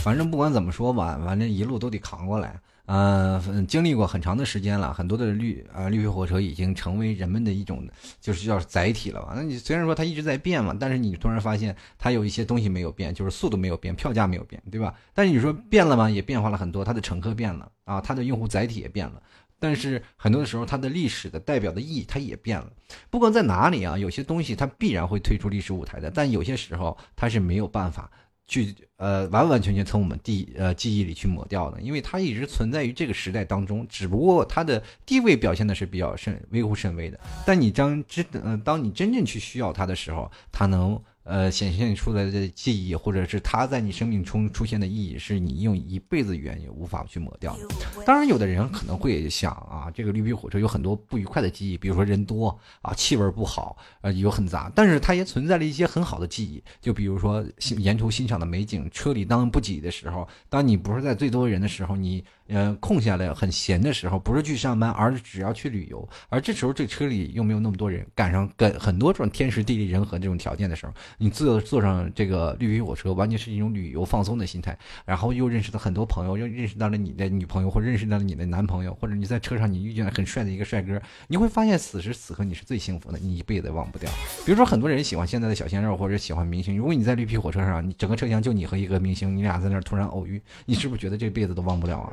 [0.00, 2.54] 反正不管怎么说吧，反正一路都得扛过来。
[2.90, 7.86] 嗯，经历过很长的时间了，很多的绿啊绿皮火车已经成为人们的一种，
[8.18, 9.34] 就是叫载体了吧？
[9.36, 14.94] 那你虽然说它一直在变嘛，但是你突然发现它有一些东西没有变，就是速度没有变，票价没有变，对吧？
[15.12, 16.08] 但是你说变了吗？
[16.08, 19.22] 也变化了很多，它的乘客变了啊，它的用户载体也变了，
[19.58, 22.72] 但是很多的时候它的历史的代表的意义它也变了。
[23.10, 28.10] 不管在哪里啊，有些东西它必然会退出历史舞台的，但有些时候它是没有办法。
[28.48, 37.20] 去呃完完全全从我们地呃记忆里去抹掉的，因为它一直存在于这个时代当中，只不过它的地位表现的是比较甚微乎甚微的。
[37.46, 41.00] 但你当真呃当你真正去需要它的时候，它能。
[41.28, 47.68] 呃，显现出来的记忆，或者是它在你生命中出现的意义，是你用一辈子语言也无法去抹掉的。
[48.06, 54.72] 当然，有的人可能会想啊，这个绿皮火车有很多不愉快的记忆，比如说人多啊，气味不好，呃，有很杂。
[54.74, 57.44] 但是它也存在了一些很好的记忆，就比如说
[57.76, 66.08] 沿途欣赏的美景，车里当不挤的时候，当你不是在最多人的时候，你呃，空下来很闲的时候，不是去上班，而是只要去旅游。
[66.28, 74.76] 而这时候这车里又没有那么多人，赶上跟很多种天时地利人和这种条件的时候，你坐坐上这个绿皮火车，完全是一种旅游放松的心态。
[75.04, 84.10] 然后又认识了很多朋友，又认识到了你的女朋友，或认识到了你的男朋友，或者你在车上你遇见了很帅的一个帅哥，你会发现此时此刻你是最幸福的，你一辈子忘不掉。
[84.46, 86.76] 比如说很多人喜欢现在的小鲜肉，或者喜欢明星。
[86.76, 92.12] 如果你在绿皮火车上，你整个车厢就你和一个明星，你俩在那儿突然偶遇，你是不是觉得这辈子都忘不了啊？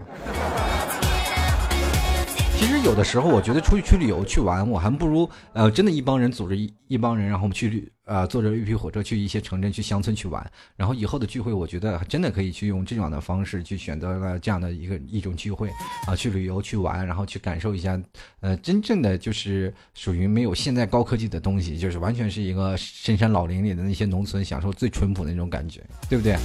[2.57, 10.51] 其实有的时候，我觉得出去去旅游去玩，我还不如呃，真的一帮人组织一一帮人，然后我们去旅呃，坐着绿皮火车去一些城镇、去乡村去玩。
[10.75, 15.69] 然后以后的聚会，我觉得真的可以去用这样的方式去选择了这样的一个一种聚会
[16.07, 18.01] 啊，去旅游去玩，然后去感受一下
[18.39, 26.35] 呃，真正的就是属于没有现在高科技的东西，就是完全是一个深山老林里的那些农村，享受最淳朴的那种感觉，对不对？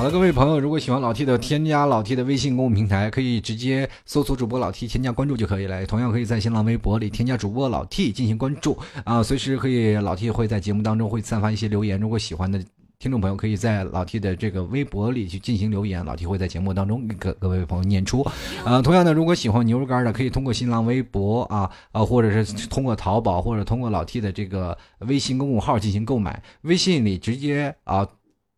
[0.00, 5.84] 好的，各位朋友，如果喜欢老 T 的，添加老 T 的微信公众平台，可以直接搜索主播老 T，添加关注就可以了。
[5.84, 12.00] 同样可以在新浪微博里添加主播老 T 进行关注啊，随时可以老 T 会在节目当中会散发一些留言。
[12.00, 12.58] 如果喜欢的
[12.98, 18.22] 听众朋友，可以在老 T 的这个微博里去进行留言，老 T 会在节目当中给各各位朋友念出。
[18.64, 26.42] 啊，同样的，如果喜欢牛肉干的，可以通过新浪微博啊啊，或者是通过淘宝，或者通过老 T 的这个微信公众号进行购买。
[26.62, 28.08] 微信里直接啊。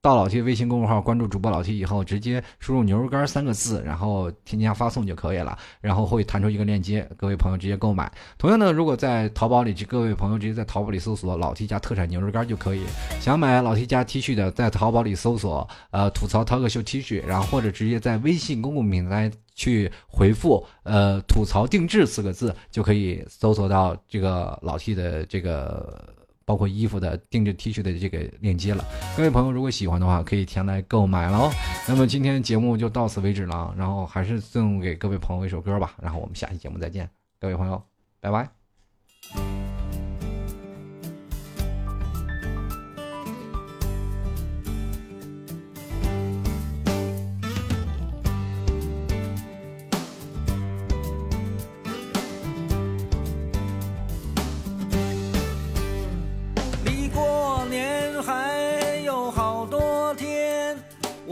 [0.02, 8.10] 到老 T 微信公众号关注主播老 T 以后，直接输入“牛肉干”三个字，然后添加发送就可以了，然后会弹出一个链接，各位朋友直接购买。
[8.36, 12.82] 同样的，如果在淘宝里，各位朋友直接在淘宝里搜索“老 T 家特产牛肉干”就可以。
[13.20, 26.12] 想买老 T 家 T 恤的，在淘宝里搜索“呃吐槽涛哥秀 T 恤”，然后或者直接在微信公共平台去回复“呃吐槽定制”四个字，就可以搜索到这个老 T 的这个。
[26.44, 28.84] 包括衣服的定制 T 恤的这个链接了，
[29.16, 31.50] 各位朋友如果喜欢的话，可以前来购买喽。
[31.88, 37.08] 那么今天节目就到此为止了，然后还是送给各位朋友一首歌吧，然后我们下期节目再见，
[37.40, 37.82] 各位朋友，
[38.20, 39.71] 拜拜。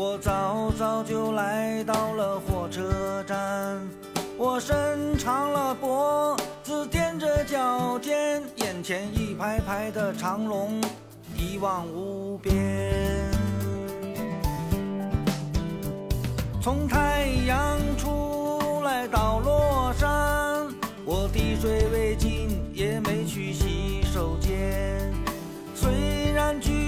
[0.03, 3.79] 我早早就来到了火车站，
[4.39, 10.81] 我伸长了脖子，踮着脚尖，眼前一排排的长龙，
[11.37, 13.31] 一望无边。
[16.63, 20.67] 从太阳出来到落山，
[21.05, 25.13] 我滴水未进，也没去洗手间。
[25.75, 26.80] 虽然距